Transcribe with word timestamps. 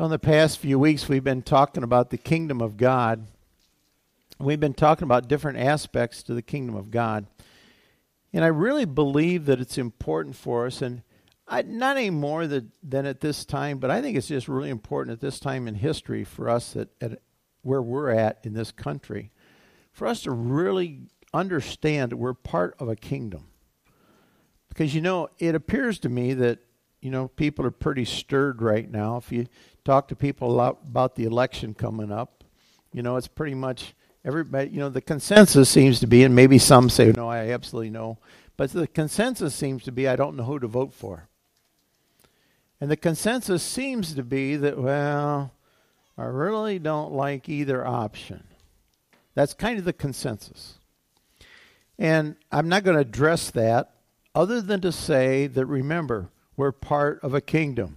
Well, 0.00 0.06
in 0.06 0.12
the 0.12 0.18
past 0.18 0.60
few 0.60 0.78
weeks, 0.78 1.10
we've 1.10 1.22
been 1.22 1.42
talking 1.42 1.82
about 1.82 2.08
the 2.08 2.16
kingdom 2.16 2.62
of 2.62 2.78
God. 2.78 3.26
We've 4.38 4.58
been 4.58 4.72
talking 4.72 5.04
about 5.04 5.28
different 5.28 5.58
aspects 5.58 6.22
to 6.22 6.32
the 6.32 6.40
kingdom 6.40 6.74
of 6.74 6.90
God. 6.90 7.26
And 8.32 8.42
I 8.42 8.46
really 8.46 8.86
believe 8.86 9.44
that 9.44 9.60
it's 9.60 9.76
important 9.76 10.36
for 10.36 10.64
us, 10.64 10.80
and 10.80 11.02
I, 11.46 11.60
not 11.60 11.98
any 11.98 12.08
more 12.08 12.46
than, 12.46 12.72
than 12.82 13.04
at 13.04 13.20
this 13.20 13.44
time, 13.44 13.76
but 13.76 13.90
I 13.90 14.00
think 14.00 14.16
it's 14.16 14.28
just 14.28 14.48
really 14.48 14.70
important 14.70 15.12
at 15.12 15.20
this 15.20 15.38
time 15.38 15.68
in 15.68 15.74
history 15.74 16.24
for 16.24 16.48
us 16.48 16.76
at, 16.76 16.88
at 17.02 17.20
where 17.60 17.82
we're 17.82 18.08
at 18.08 18.38
in 18.42 18.54
this 18.54 18.72
country, 18.72 19.30
for 19.92 20.06
us 20.06 20.22
to 20.22 20.30
really 20.30 21.00
understand 21.34 22.12
that 22.12 22.16
we're 22.16 22.32
part 22.32 22.74
of 22.78 22.88
a 22.88 22.96
kingdom. 22.96 23.48
Because, 24.70 24.94
you 24.94 25.02
know, 25.02 25.28
it 25.38 25.54
appears 25.54 25.98
to 25.98 26.08
me 26.08 26.32
that, 26.32 26.60
you 27.02 27.10
know, 27.10 27.28
people 27.28 27.66
are 27.66 27.70
pretty 27.70 28.06
stirred 28.06 28.62
right 28.62 28.90
now. 28.90 29.16
If 29.16 29.32
you 29.32 29.46
talk 29.90 30.06
to 30.06 30.14
people 30.14 30.60
about 30.60 31.16
the 31.16 31.24
election 31.24 31.74
coming 31.74 32.12
up, 32.12 32.44
you 32.92 33.02
know, 33.02 33.16
it's 33.16 33.26
pretty 33.26 33.56
much 33.56 33.92
everybody, 34.24 34.70
you 34.70 34.78
know, 34.78 34.88
the 34.88 35.00
consensus 35.00 35.68
seems 35.68 35.98
to 35.98 36.06
be, 36.06 36.22
and 36.22 36.32
maybe 36.32 36.58
some 36.58 36.88
say, 36.88 37.10
no, 37.10 37.28
I 37.28 37.50
absolutely 37.50 37.90
know, 37.90 38.16
but 38.56 38.70
the 38.70 38.86
consensus 38.86 39.52
seems 39.52 39.82
to 39.82 39.90
be, 39.90 40.06
I 40.06 40.14
don't 40.14 40.36
know 40.36 40.44
who 40.44 40.60
to 40.60 40.68
vote 40.68 40.94
for. 40.94 41.28
And 42.80 42.88
the 42.88 42.96
consensus 42.96 43.64
seems 43.64 44.14
to 44.14 44.22
be 44.22 44.54
that, 44.54 44.78
well, 44.78 45.50
I 46.16 46.24
really 46.24 46.78
don't 46.78 47.12
like 47.12 47.48
either 47.48 47.84
option. 47.84 48.44
That's 49.34 49.54
kind 49.54 49.76
of 49.76 49.84
the 49.84 49.92
consensus. 49.92 50.78
And 51.98 52.36
I'm 52.52 52.68
not 52.68 52.84
going 52.84 52.94
to 52.94 53.00
address 53.00 53.50
that 53.50 53.96
other 54.36 54.60
than 54.60 54.82
to 54.82 54.92
say 54.92 55.48
that 55.48 55.66
remember, 55.66 56.30
we're 56.56 56.70
part 56.70 57.18
of 57.24 57.34
a 57.34 57.40
kingdom. 57.40 57.96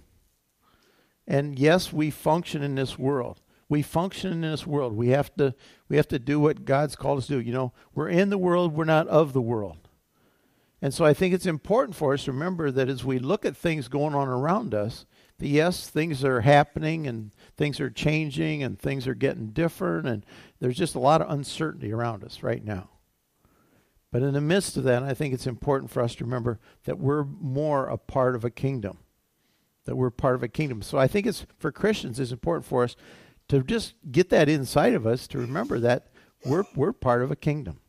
And 1.26 1.58
yes, 1.58 1.92
we 1.92 2.10
function 2.10 2.62
in 2.62 2.74
this 2.74 2.98
world. 2.98 3.40
We 3.68 3.82
function 3.82 4.32
in 4.32 4.40
this 4.42 4.66
world. 4.66 4.92
We 4.94 5.08
have 5.08 5.34
to 5.36 5.54
we 5.88 5.96
have 5.96 6.08
to 6.08 6.18
do 6.18 6.38
what 6.38 6.64
God's 6.64 6.96
called 6.96 7.18
us 7.18 7.26
to 7.28 7.34
do. 7.34 7.40
You 7.40 7.52
know, 7.52 7.72
we're 7.94 8.08
in 8.08 8.30
the 8.30 8.38
world, 8.38 8.74
we're 8.74 8.84
not 8.84 9.08
of 9.08 9.32
the 9.32 9.40
world. 9.40 9.88
And 10.82 10.92
so 10.92 11.04
I 11.04 11.14
think 11.14 11.32
it's 11.32 11.46
important 11.46 11.96
for 11.96 12.12
us 12.12 12.24
to 12.24 12.32
remember 12.32 12.70
that 12.70 12.90
as 12.90 13.04
we 13.04 13.18
look 13.18 13.46
at 13.46 13.56
things 13.56 13.88
going 13.88 14.14
on 14.14 14.28
around 14.28 14.74
us, 14.74 15.06
that 15.38 15.48
yes, 15.48 15.88
things 15.88 16.22
are 16.22 16.42
happening 16.42 17.06
and 17.06 17.30
things 17.56 17.80
are 17.80 17.88
changing 17.88 18.62
and 18.62 18.78
things 18.78 19.06
are 19.06 19.14
getting 19.14 19.48
different 19.48 20.06
and 20.06 20.26
there's 20.60 20.76
just 20.76 20.94
a 20.94 21.00
lot 21.00 21.22
of 21.22 21.30
uncertainty 21.30 21.90
around 21.90 22.22
us 22.22 22.42
right 22.42 22.62
now. 22.62 22.90
But 24.12 24.22
in 24.22 24.34
the 24.34 24.40
midst 24.40 24.76
of 24.76 24.84
that, 24.84 25.02
I 25.02 25.14
think 25.14 25.32
it's 25.32 25.46
important 25.46 25.90
for 25.90 26.02
us 26.02 26.14
to 26.16 26.24
remember 26.24 26.60
that 26.84 26.98
we're 26.98 27.24
more 27.24 27.86
a 27.88 27.96
part 27.96 28.36
of 28.36 28.44
a 28.44 28.50
kingdom. 28.50 28.98
That 29.84 29.96
we're 29.96 30.10
part 30.10 30.34
of 30.34 30.42
a 30.42 30.48
kingdom. 30.48 30.82
So 30.82 30.98
I 30.98 31.06
think 31.06 31.26
it's 31.26 31.46
for 31.58 31.70
Christians 31.70 32.18
it's 32.18 32.32
important 32.32 32.64
for 32.64 32.84
us 32.84 32.96
to 33.48 33.62
just 33.62 33.94
get 34.10 34.30
that 34.30 34.48
inside 34.48 34.94
of 34.94 35.06
us 35.06 35.26
to 35.28 35.38
remember 35.38 35.78
that 35.80 36.08
we're 36.44 36.64
we're 36.74 36.92
part 36.92 37.22
of 37.22 37.30
a 37.30 37.36
kingdom. 37.36 37.80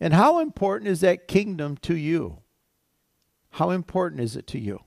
And 0.00 0.14
how 0.14 0.38
important 0.38 0.88
is 0.88 1.00
that 1.00 1.28
kingdom 1.28 1.76
to 1.78 1.96
you? 1.96 2.38
How 3.52 3.70
important 3.70 4.20
is 4.20 4.36
it 4.36 4.46
to 4.48 4.58
you? 4.58 4.84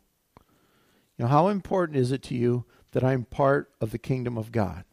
You 1.17 1.25
know, 1.25 1.27
how 1.27 1.49
important 1.49 1.97
is 1.97 2.11
it 2.11 2.23
to 2.23 2.35
you 2.35 2.65
that 2.91 3.03
I'm 3.03 3.25
part 3.25 3.71
of 3.81 3.91
the 3.91 3.97
kingdom 3.97 4.37
of 4.37 4.51
God? 4.51 4.85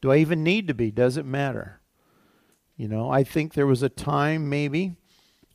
Do 0.00 0.10
I 0.10 0.18
even 0.18 0.44
need 0.44 0.68
to 0.68 0.74
be? 0.74 0.90
Does 0.90 1.16
it 1.16 1.24
matter? 1.24 1.80
You 2.76 2.88
know, 2.88 3.10
I 3.10 3.24
think 3.24 3.54
there 3.54 3.66
was 3.66 3.82
a 3.82 3.88
time 3.88 4.48
maybe 4.48 4.96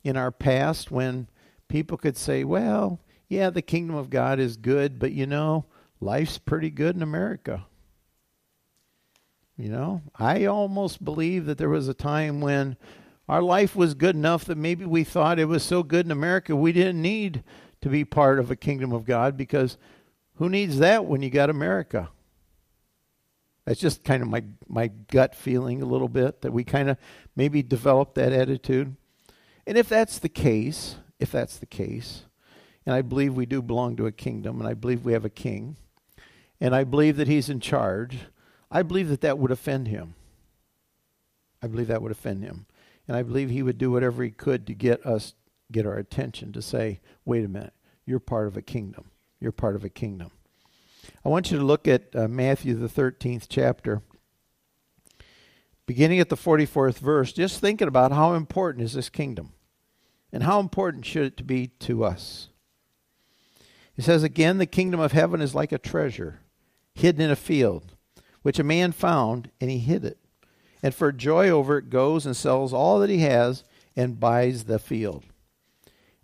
in 0.02 0.16
our 0.16 0.32
past 0.32 0.90
when 0.90 1.28
people 1.68 1.96
could 1.96 2.16
say, 2.16 2.44
well, 2.44 3.00
yeah, 3.32 3.48
the 3.48 3.62
kingdom 3.62 3.96
of 3.96 4.10
God 4.10 4.38
is 4.38 4.58
good, 4.58 4.98
but 4.98 5.12
you 5.12 5.26
know, 5.26 5.64
life's 6.00 6.36
pretty 6.36 6.68
good 6.68 6.94
in 6.94 7.02
America. 7.02 7.64
You 9.56 9.70
know, 9.70 10.02
I 10.14 10.44
almost 10.44 11.02
believe 11.02 11.46
that 11.46 11.56
there 11.56 11.70
was 11.70 11.88
a 11.88 11.94
time 11.94 12.42
when 12.42 12.76
our 13.30 13.40
life 13.40 13.74
was 13.74 13.94
good 13.94 14.16
enough 14.16 14.44
that 14.44 14.58
maybe 14.58 14.84
we 14.84 15.02
thought 15.02 15.38
it 15.38 15.46
was 15.46 15.62
so 15.62 15.82
good 15.82 16.04
in 16.04 16.12
America 16.12 16.54
we 16.54 16.72
didn't 16.72 17.00
need 17.00 17.42
to 17.80 17.88
be 17.88 18.04
part 18.04 18.38
of 18.38 18.50
a 18.50 18.56
kingdom 18.56 18.92
of 18.92 19.06
God 19.06 19.36
because 19.38 19.78
who 20.34 20.50
needs 20.50 20.78
that 20.78 21.06
when 21.06 21.22
you 21.22 21.30
got 21.30 21.48
America? 21.48 22.10
That's 23.64 23.80
just 23.80 24.04
kind 24.04 24.22
of 24.22 24.28
my 24.28 24.44
my 24.68 24.88
gut 24.88 25.34
feeling 25.34 25.80
a 25.80 25.86
little 25.86 26.08
bit 26.08 26.42
that 26.42 26.52
we 26.52 26.64
kind 26.64 26.90
of 26.90 26.98
maybe 27.34 27.62
developed 27.62 28.14
that 28.16 28.34
attitude. 28.34 28.94
And 29.66 29.78
if 29.78 29.88
that's 29.88 30.18
the 30.18 30.28
case, 30.28 30.96
if 31.18 31.32
that's 31.32 31.56
the 31.56 31.66
case, 31.66 32.24
and 32.84 32.94
I 32.94 33.02
believe 33.02 33.34
we 33.34 33.46
do 33.46 33.62
belong 33.62 33.96
to 33.96 34.06
a 34.06 34.12
kingdom 34.12 34.60
and 34.60 34.68
I 34.68 34.74
believe 34.74 35.04
we 35.04 35.12
have 35.12 35.24
a 35.24 35.30
king 35.30 35.76
and 36.60 36.76
I 36.76 36.84
believe 36.84 37.16
that 37.16 37.26
he's 37.26 37.48
in 37.48 37.58
charge, 37.58 38.20
I 38.70 38.82
believe 38.82 39.08
that 39.08 39.20
that 39.22 39.36
would 39.36 39.50
offend 39.50 39.88
him. 39.88 40.14
I 41.60 41.66
believe 41.66 41.88
that 41.88 42.02
would 42.02 42.12
offend 42.12 42.44
him. 42.44 42.66
And 43.08 43.16
I 43.16 43.22
believe 43.24 43.50
he 43.50 43.64
would 43.64 43.78
do 43.78 43.90
whatever 43.90 44.22
he 44.22 44.30
could 44.30 44.66
to 44.68 44.74
get 44.74 45.04
us, 45.04 45.34
get 45.72 45.86
our 45.86 45.96
attention, 45.96 46.52
to 46.52 46.62
say, 46.62 47.00
wait 47.24 47.44
a 47.44 47.48
minute, 47.48 47.72
you're 48.06 48.20
part 48.20 48.46
of 48.46 48.56
a 48.56 48.62
kingdom. 48.62 49.10
You're 49.40 49.50
part 49.50 49.74
of 49.74 49.84
a 49.84 49.88
kingdom. 49.88 50.30
I 51.24 51.28
want 51.28 51.50
you 51.50 51.58
to 51.58 51.64
look 51.64 51.88
at 51.88 52.14
uh, 52.14 52.28
Matthew, 52.28 52.74
the 52.74 52.88
13th 52.88 53.46
chapter, 53.48 54.02
beginning 55.84 56.20
at 56.20 56.28
the 56.28 56.36
44th 56.36 56.98
verse, 56.98 57.32
just 57.32 57.60
thinking 57.60 57.88
about 57.88 58.12
how 58.12 58.34
important 58.34 58.84
is 58.84 58.92
this 58.92 59.08
kingdom 59.08 59.52
and 60.32 60.44
how 60.44 60.60
important 60.60 61.04
should 61.04 61.40
it 61.40 61.46
be 61.46 61.66
to 61.80 62.04
us. 62.04 62.50
It 63.96 64.04
says 64.04 64.22
again, 64.22 64.58
the 64.58 64.66
kingdom 64.66 65.00
of 65.00 65.12
heaven 65.12 65.40
is 65.40 65.54
like 65.54 65.72
a 65.72 65.78
treasure 65.78 66.40
hidden 66.94 67.22
in 67.22 67.30
a 67.30 67.36
field, 67.36 67.94
which 68.42 68.58
a 68.58 68.64
man 68.64 68.92
found, 68.92 69.50
and 69.60 69.70
he 69.70 69.78
hid 69.78 70.04
it 70.04 70.18
and 70.82 70.94
for 70.94 71.12
joy 71.12 71.48
over 71.48 71.78
it 71.78 71.90
goes 71.90 72.26
and 72.26 72.36
sells 72.36 72.72
all 72.72 72.98
that 72.98 73.10
he 73.10 73.18
has 73.18 73.62
and 73.94 74.18
buys 74.18 74.64
the 74.64 74.78
field. 74.78 75.24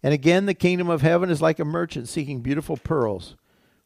And 0.02 0.12
again, 0.12 0.46
the 0.46 0.54
kingdom 0.54 0.88
of 0.90 1.02
heaven 1.02 1.30
is 1.30 1.40
like 1.40 1.58
a 1.58 1.64
merchant 1.64 2.08
seeking 2.08 2.40
beautiful 2.40 2.76
pearls, 2.76 3.36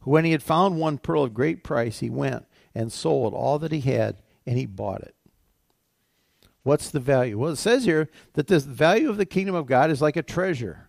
who, 0.00 0.10
when 0.10 0.24
he 0.24 0.32
had 0.32 0.42
found 0.42 0.78
one 0.78 0.98
pearl 0.98 1.24
of 1.24 1.34
great 1.34 1.62
price, 1.62 2.00
he 2.00 2.10
went 2.10 2.46
and 2.74 2.92
sold 2.92 3.34
all 3.34 3.58
that 3.58 3.72
he 3.72 3.80
had 3.80 4.16
and 4.46 4.58
he 4.58 4.66
bought 4.66 5.02
it. 5.02 5.14
What's 6.62 6.90
the 6.90 7.00
value? 7.00 7.38
Well, 7.38 7.52
it 7.52 7.56
says 7.56 7.84
here 7.84 8.08
that 8.34 8.46
the 8.46 8.58
value 8.60 9.10
of 9.10 9.16
the 9.16 9.26
kingdom 9.26 9.54
of 9.54 9.66
God 9.66 9.90
is 9.90 10.00
like 10.00 10.16
a 10.16 10.22
treasure. 10.22 10.88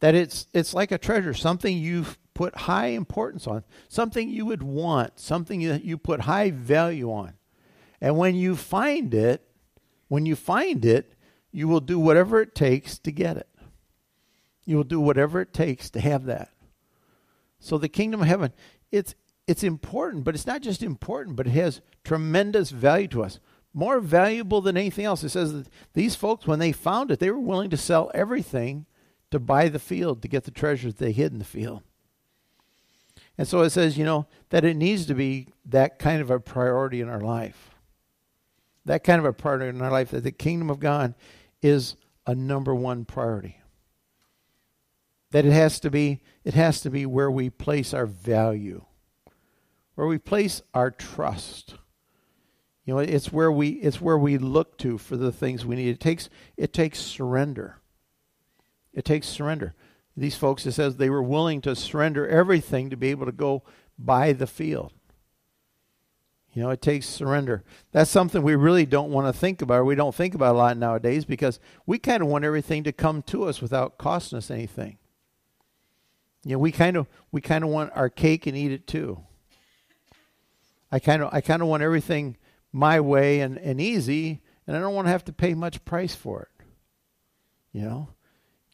That 0.00 0.14
it's 0.14 0.46
it's 0.52 0.74
like 0.74 0.92
a 0.92 0.98
treasure, 0.98 1.34
something 1.34 1.76
you've 1.76 2.18
put 2.34 2.54
high 2.54 2.88
importance 2.88 3.46
on, 3.46 3.64
something 3.88 4.28
you 4.28 4.46
would 4.46 4.62
want, 4.62 5.18
something 5.18 5.60
that 5.68 5.84
you 5.84 5.98
put 5.98 6.20
high 6.20 6.50
value 6.50 7.12
on. 7.12 7.32
And 8.00 8.16
when 8.16 8.36
you 8.36 8.54
find 8.54 9.12
it, 9.12 9.44
when 10.06 10.24
you 10.24 10.36
find 10.36 10.84
it, 10.84 11.14
you 11.50 11.66
will 11.66 11.80
do 11.80 11.98
whatever 11.98 12.40
it 12.40 12.54
takes 12.54 12.98
to 13.00 13.10
get 13.10 13.36
it. 13.36 13.48
You 14.64 14.76
will 14.76 14.84
do 14.84 15.00
whatever 15.00 15.40
it 15.40 15.52
takes 15.52 15.90
to 15.90 16.00
have 16.00 16.26
that. 16.26 16.50
So 17.58 17.76
the 17.76 17.88
kingdom 17.88 18.22
of 18.22 18.28
heaven, 18.28 18.52
it's 18.92 19.14
it's 19.48 19.64
important, 19.64 20.24
but 20.24 20.34
it's 20.34 20.46
not 20.46 20.60
just 20.60 20.82
important, 20.82 21.34
but 21.34 21.46
it 21.46 21.52
has 21.52 21.80
tremendous 22.04 22.70
value 22.70 23.08
to 23.08 23.24
us. 23.24 23.40
More 23.74 23.98
valuable 23.98 24.60
than 24.60 24.76
anything 24.76 25.06
else. 25.06 25.24
It 25.24 25.30
says 25.30 25.52
that 25.54 25.68
these 25.94 26.14
folks, 26.14 26.46
when 26.46 26.58
they 26.58 26.70
found 26.72 27.10
it, 27.10 27.18
they 27.18 27.30
were 27.30 27.40
willing 27.40 27.70
to 27.70 27.76
sell 27.76 28.10
everything 28.14 28.86
to 29.30 29.38
buy 29.38 29.68
the 29.68 29.78
field, 29.78 30.22
to 30.22 30.28
get 30.28 30.44
the 30.44 30.50
treasures 30.50 30.94
they 30.94 31.12
hid 31.12 31.32
in 31.32 31.38
the 31.38 31.44
field. 31.44 31.82
And 33.36 33.46
so 33.46 33.60
it 33.60 33.70
says, 33.70 33.96
you 33.96 34.04
know, 34.04 34.26
that 34.50 34.64
it 34.64 34.76
needs 34.76 35.06
to 35.06 35.14
be 35.14 35.48
that 35.64 35.98
kind 35.98 36.20
of 36.20 36.30
a 36.30 36.40
priority 36.40 37.00
in 37.00 37.08
our 37.08 37.20
life 37.20 37.68
that 38.88 39.04
kind 39.04 39.18
of 39.18 39.24
a 39.24 39.32
priority 39.32 39.68
in 39.68 39.80
our 39.80 39.90
life, 39.90 40.10
that 40.10 40.24
the 40.24 40.32
kingdom 40.32 40.70
of 40.70 40.80
God 40.80 41.14
is 41.62 41.94
a 42.26 42.34
number 42.34 42.74
one 42.74 43.04
priority. 43.04 43.60
That 45.30 45.44
it 45.44 45.52
has 45.52 45.78
to 45.80 45.90
be, 45.90 46.20
it 46.42 46.54
has 46.54 46.80
to 46.80 46.90
be 46.90 47.06
where 47.06 47.30
we 47.30 47.50
place 47.50 47.92
our 47.92 48.06
value, 48.06 48.84
where 49.94 50.06
we 50.06 50.18
place 50.18 50.62
our 50.72 50.90
trust. 50.90 51.74
You 52.86 52.94
know, 52.94 53.00
it's 53.00 53.30
where 53.30 53.52
we 53.52 53.68
it's 53.68 54.00
where 54.00 54.16
we 54.16 54.38
look 54.38 54.78
to 54.78 54.96
for 54.96 55.18
the 55.18 55.30
things 55.30 55.66
we 55.66 55.76
need. 55.76 55.90
It 55.90 56.00
takes 56.00 56.30
it 56.56 56.72
takes 56.72 56.98
surrender. 56.98 57.76
It 58.98 59.04
takes 59.04 59.28
surrender. 59.28 59.74
These 60.16 60.34
folks, 60.34 60.66
it 60.66 60.72
says 60.72 60.96
they 60.96 61.08
were 61.08 61.22
willing 61.22 61.60
to 61.60 61.76
surrender 61.76 62.26
everything 62.26 62.90
to 62.90 62.96
be 62.96 63.10
able 63.12 63.26
to 63.26 63.32
go 63.32 63.62
buy 63.96 64.32
the 64.32 64.48
field. 64.48 64.92
You 66.52 66.64
know, 66.64 66.70
it 66.70 66.82
takes 66.82 67.06
surrender. 67.06 67.62
That's 67.92 68.10
something 68.10 68.42
we 68.42 68.56
really 68.56 68.86
don't 68.86 69.12
want 69.12 69.32
to 69.32 69.32
think 69.32 69.62
about. 69.62 69.86
We 69.86 69.94
don't 69.94 70.16
think 70.16 70.34
about 70.34 70.56
a 70.56 70.58
lot 70.58 70.76
nowadays 70.76 71.24
because 71.24 71.60
we 71.86 72.00
kind 72.00 72.24
of 72.24 72.28
want 72.28 72.44
everything 72.44 72.82
to 72.82 72.92
come 72.92 73.22
to 73.22 73.44
us 73.44 73.62
without 73.62 73.98
costing 73.98 74.38
us 74.38 74.50
anything. 74.50 74.98
You 76.44 76.54
know, 76.54 76.58
we 76.58 76.72
kind 76.72 76.96
of 76.96 77.06
we 77.30 77.40
kind 77.40 77.62
of 77.62 77.70
want 77.70 77.92
our 77.94 78.08
cake 78.08 78.48
and 78.48 78.56
eat 78.56 78.72
it 78.72 78.88
too. 78.88 79.22
I 80.90 80.98
kind 80.98 81.22
of 81.22 81.32
I 81.32 81.40
kind 81.40 81.62
of 81.62 81.68
want 81.68 81.84
everything 81.84 82.36
my 82.72 82.98
way 82.98 83.42
and, 83.42 83.58
and 83.58 83.80
easy, 83.80 84.40
and 84.66 84.76
I 84.76 84.80
don't 84.80 84.94
want 84.96 85.06
to 85.06 85.12
have 85.12 85.24
to 85.26 85.32
pay 85.32 85.54
much 85.54 85.84
price 85.84 86.16
for 86.16 86.42
it. 86.42 86.64
You 87.70 87.82
know, 87.82 88.08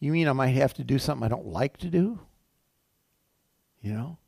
you 0.00 0.12
mean 0.12 0.28
I 0.28 0.32
might 0.32 0.48
have 0.48 0.74
to 0.74 0.84
do 0.84 0.98
something 0.98 1.24
I 1.24 1.28
don't 1.28 1.46
like 1.46 1.76
to 1.78 1.88
do? 1.88 2.20
You 3.80 3.92
know, 3.92 4.18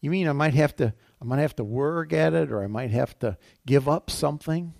You 0.00 0.10
mean 0.10 0.28
I 0.28 0.32
might 0.32 0.54
have 0.54 0.74
to 0.76 0.94
I 1.20 1.24
might 1.24 1.40
have 1.40 1.56
to 1.56 1.64
work 1.64 2.12
at 2.12 2.34
it 2.34 2.50
or 2.50 2.62
I 2.64 2.66
might 2.66 2.90
have 2.90 3.18
to 3.20 3.36
give 3.66 3.88
up 3.88 4.10
something? 4.10 4.74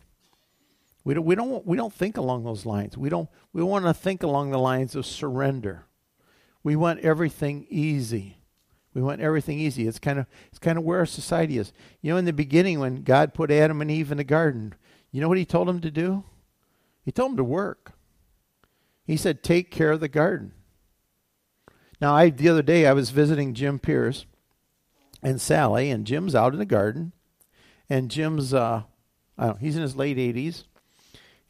We 1.05 1.15
don't 1.15 1.25
we 1.25 1.35
don't 1.35 1.67
we 1.67 1.77
don't 1.77 1.93
think 1.93 2.17
along 2.17 2.45
those 2.45 2.65
lines. 2.67 2.97
We 2.97 3.09
don't 3.09 3.29
we 3.53 3.63
want 3.63 3.85
to 3.85 3.95
think 3.95 4.23
along 4.23 4.51
the 4.51 4.59
lines 4.59 4.95
of 4.95 5.07
surrender. 5.07 5.87
We 6.63 6.77
want 6.77 7.01
everything 7.01 7.67
easy. 7.69 8.39
We 8.95 9.03
want 9.03 9.21
everything 9.21 9.59
easy. 9.59 9.87
It's 9.87 9.99
kind 9.99 10.19
of 10.19 10.27
it's 10.49 10.59
kind 10.59 10.79
of 10.79 10.85
where 10.85 10.99
our 11.01 11.07
society 11.07 11.59
is. 11.59 11.73
You 12.01 12.13
know, 12.13 12.19
in 12.19 12.25
the 12.25 12.33
beginning 12.33 12.81
when 12.81 13.03
God 13.03 13.35
put 13.35 13.51
Adam 13.51 13.81
and 13.81 13.91
Eve 13.91 14.11
in 14.11 14.19
the 14.19 14.25
garden, 14.25 14.75
you 15.11 15.21
know 15.21 15.29
what 15.29 15.39
he 15.39 15.45
told 15.45 15.69
them 15.69 15.81
to 15.81 15.91
do? 15.91 16.25
He 17.05 17.13
told 17.13 17.33
them 17.33 17.37
to 17.39 17.45
work. 17.45 17.93
He 19.05 19.17
said, 19.17 19.43
"Take 19.43 19.71
care 19.71 19.91
of 19.91 20.01
the 20.01 20.09
garden." 20.09 20.53
Now, 22.01 22.15
I 22.15 22.31
the 22.31 22.49
other 22.49 22.63
day 22.63 22.87
I 22.87 22.93
was 22.93 23.11
visiting 23.11 23.55
Jim 23.55 23.79
Pierce 23.79 24.27
and 25.23 25.41
Sally, 25.41 25.91
and 25.91 26.07
Jim's 26.07 26.35
out 26.35 26.53
in 26.53 26.59
the 26.59 26.65
garden, 26.65 27.13
and 27.89 28.11
Jim's 28.11 28.53
uh, 28.53 28.83
I 29.39 29.47
don't 29.47 29.55
know, 29.55 29.59
he's 29.61 29.77
in 29.77 29.83
his 29.83 29.97
late 29.97 30.17
80s, 30.17 30.65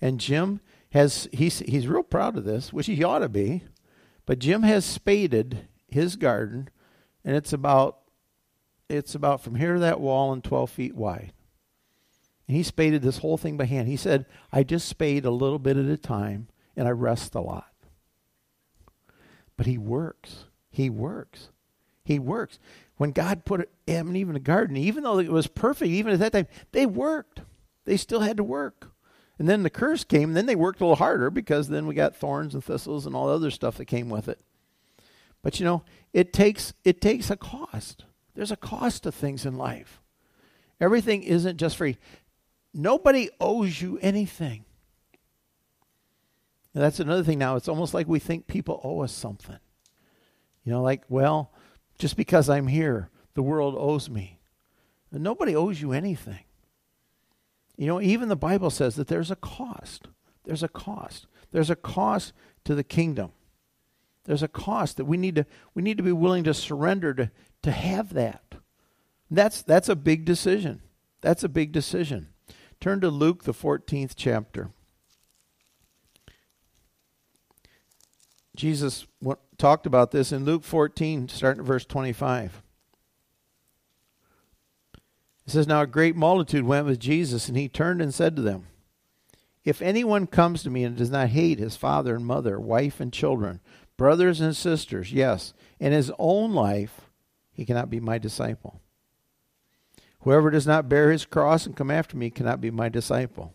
and 0.00 0.20
Jim 0.20 0.60
has 0.90 1.28
he's 1.32 1.60
he's 1.60 1.88
real 1.88 2.02
proud 2.02 2.36
of 2.36 2.44
this, 2.44 2.72
which 2.72 2.86
he 2.86 3.02
ought 3.02 3.20
to 3.20 3.28
be, 3.28 3.64
but 4.26 4.38
Jim 4.38 4.62
has 4.62 4.84
spaded 4.84 5.68
his 5.88 6.16
garden 6.16 6.68
and 7.24 7.36
it's 7.36 7.52
about 7.52 7.98
it's 8.88 9.14
about 9.14 9.40
from 9.40 9.54
here 9.54 9.74
to 9.74 9.80
that 9.80 10.00
wall 10.00 10.32
and 10.32 10.44
12 10.44 10.70
feet 10.70 10.94
wide. 10.94 11.32
And 12.46 12.56
he 12.56 12.62
spaded 12.62 13.00
this 13.00 13.18
whole 13.18 13.38
thing 13.38 13.56
by 13.56 13.64
hand. 13.64 13.88
He 13.88 13.96
said, 13.96 14.26
I 14.52 14.64
just 14.64 14.86
spade 14.86 15.24
a 15.24 15.30
little 15.30 15.58
bit 15.58 15.78
at 15.78 15.86
a 15.86 15.96
time 15.96 16.48
and 16.76 16.88
I 16.88 16.90
rest 16.90 17.34
a 17.34 17.40
lot. 17.40 17.72
But 19.56 19.66
he 19.66 19.78
works. 19.78 20.44
He 20.70 20.90
works. 20.90 21.50
He 22.04 22.18
works. 22.18 22.58
When 22.96 23.12
God 23.12 23.44
put 23.44 23.70
Adam 23.86 24.08
and 24.08 24.16
Eve 24.16 24.28
in 24.28 24.34
the 24.34 24.40
garden, 24.40 24.76
even 24.76 25.04
though 25.04 25.18
it 25.18 25.30
was 25.30 25.46
perfect, 25.46 25.90
even 25.90 26.12
at 26.12 26.18
that 26.20 26.32
time, 26.32 26.48
they 26.72 26.86
worked. 26.86 27.42
They 27.84 27.96
still 27.96 28.20
had 28.20 28.36
to 28.36 28.44
work. 28.44 28.90
And 29.38 29.48
then 29.48 29.62
the 29.62 29.70
curse 29.70 30.04
came, 30.04 30.30
and 30.30 30.36
then 30.36 30.46
they 30.46 30.54
worked 30.54 30.80
a 30.80 30.84
little 30.84 30.96
harder 30.96 31.30
because 31.30 31.68
then 31.68 31.86
we 31.86 31.94
got 31.94 32.14
thorns 32.14 32.54
and 32.54 32.62
thistles 32.62 33.06
and 33.06 33.14
all 33.16 33.26
the 33.26 33.34
other 33.34 33.50
stuff 33.50 33.76
that 33.76 33.86
came 33.86 34.08
with 34.08 34.28
it. 34.28 34.40
But 35.42 35.58
you 35.58 35.64
know, 35.64 35.82
it 36.12 36.32
takes 36.32 36.72
it 36.84 37.00
takes 37.00 37.30
a 37.30 37.36
cost. 37.36 38.04
There's 38.34 38.52
a 38.52 38.56
cost 38.56 39.02
to 39.02 39.12
things 39.12 39.44
in 39.44 39.56
life. 39.56 40.00
Everything 40.80 41.22
isn't 41.22 41.58
just 41.58 41.76
free. 41.76 41.98
Nobody 42.72 43.30
owes 43.40 43.80
you 43.80 43.98
anything. 44.00 44.64
And 46.74 46.82
that's 46.82 47.00
another 47.00 47.22
thing 47.22 47.38
now. 47.38 47.56
It's 47.56 47.68
almost 47.68 47.94
like 47.94 48.08
we 48.08 48.18
think 48.18 48.46
people 48.46 48.80
owe 48.82 49.00
us 49.00 49.12
something. 49.12 49.58
You 50.64 50.72
know, 50.72 50.82
like, 50.82 51.02
well, 51.08 51.52
just 51.98 52.16
because 52.16 52.48
I'm 52.48 52.66
here, 52.66 53.10
the 53.34 53.42
world 53.42 53.74
owes 53.76 54.08
me. 54.08 54.40
And 55.10 55.22
nobody 55.22 55.54
owes 55.54 55.80
you 55.80 55.92
anything. 55.92 56.44
You 57.76 57.86
know, 57.86 58.00
even 58.00 58.28
the 58.28 58.36
Bible 58.36 58.70
says 58.70 58.94
that 58.96 59.08
there's 59.08 59.30
a 59.30 59.36
cost. 59.36 60.08
There's 60.44 60.62
a 60.62 60.68
cost. 60.68 61.26
There's 61.50 61.70
a 61.70 61.76
cost 61.76 62.32
to 62.64 62.74
the 62.74 62.84
kingdom. 62.84 63.32
There's 64.24 64.42
a 64.42 64.48
cost 64.48 64.96
that 64.96 65.04
we 65.04 65.16
need 65.16 65.34
to 65.34 65.46
we 65.74 65.82
need 65.82 65.96
to 65.96 66.02
be 66.02 66.12
willing 66.12 66.44
to 66.44 66.54
surrender 66.54 67.12
to 67.14 67.30
to 67.62 67.70
have 67.70 68.14
that. 68.14 68.54
That's 69.30 69.62
that's 69.62 69.88
a 69.88 69.96
big 69.96 70.24
decision. 70.24 70.82
That's 71.20 71.44
a 71.44 71.48
big 71.48 71.72
decision. 71.72 72.28
Turn 72.80 73.00
to 73.00 73.08
Luke 73.08 73.44
the 73.44 73.52
14th 73.52 74.12
chapter. 74.16 74.70
Jesus 78.56 79.06
talked 79.56 79.86
about 79.86 80.10
this 80.10 80.32
in 80.32 80.44
Luke 80.44 80.64
14 80.64 81.28
starting 81.28 81.60
at 81.60 81.66
verse 81.66 81.84
25. 81.84 82.62
It 85.46 85.50
says 85.50 85.66
now 85.66 85.82
a 85.82 85.86
great 85.86 86.14
multitude 86.14 86.64
went 86.64 86.86
with 86.86 87.00
Jesus 87.00 87.48
and 87.48 87.56
he 87.56 87.68
turned 87.68 88.00
and 88.02 88.14
said 88.14 88.36
to 88.36 88.42
them 88.42 88.66
if 89.64 89.80
anyone 89.80 90.26
comes 90.26 90.62
to 90.62 90.70
me 90.70 90.84
and 90.84 90.96
does 90.96 91.10
not 91.10 91.28
hate 91.28 91.58
his 91.58 91.76
father 91.76 92.16
and 92.16 92.26
mother, 92.26 92.58
wife 92.58 93.00
and 93.00 93.12
children, 93.12 93.60
brothers 93.96 94.40
and 94.40 94.56
sisters, 94.56 95.12
yes, 95.12 95.54
in 95.78 95.92
his 95.92 96.10
own 96.18 96.52
life, 96.52 97.02
he 97.52 97.64
cannot 97.64 97.90
be 97.90 98.00
my 98.00 98.18
disciple. 98.18 98.80
Whoever 100.20 100.50
does 100.50 100.66
not 100.66 100.88
bear 100.88 101.10
his 101.10 101.24
cross 101.24 101.66
and 101.66 101.76
come 101.76 101.90
after 101.90 102.16
me 102.16 102.30
cannot 102.30 102.60
be 102.60 102.70
my 102.70 102.88
disciple. 102.88 103.54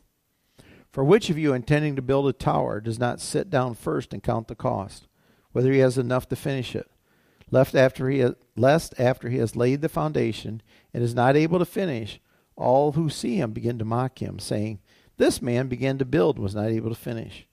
For 0.91 1.03
which 1.03 1.29
of 1.29 1.37
you, 1.37 1.53
intending 1.53 1.95
to 1.95 2.01
build 2.01 2.27
a 2.27 2.33
tower, 2.33 2.79
does 2.81 2.99
not 2.99 3.21
sit 3.21 3.49
down 3.49 3.75
first 3.75 4.13
and 4.13 4.23
count 4.23 4.47
the 4.47 4.55
cost, 4.55 5.07
whether 5.51 5.71
he 5.71 5.79
has 5.79 5.97
enough 5.97 6.27
to 6.29 6.35
finish 6.35 6.75
it? 6.75 6.89
Left 7.51 7.75
after 7.75 8.09
he 8.09 8.19
has, 8.19 8.33
lest 8.55 8.99
after 8.99 9.29
he 9.29 9.37
has 9.37 9.55
laid 9.55 9.81
the 9.81 9.89
foundation 9.89 10.61
and 10.93 11.03
is 11.03 11.15
not 11.15 11.35
able 11.35 11.59
to 11.59 11.65
finish, 11.65 12.19
all 12.55 12.93
who 12.93 13.09
see 13.09 13.37
him 13.37 13.51
begin 13.51 13.77
to 13.79 13.85
mock 13.85 14.21
him, 14.21 14.39
saying, 14.39 14.79
This 15.17 15.41
man 15.41 15.67
began 15.67 15.97
to 15.99 16.05
build, 16.05 16.39
was 16.39 16.55
not 16.55 16.69
able 16.69 16.89
to 16.89 16.95
finish. 16.95 17.47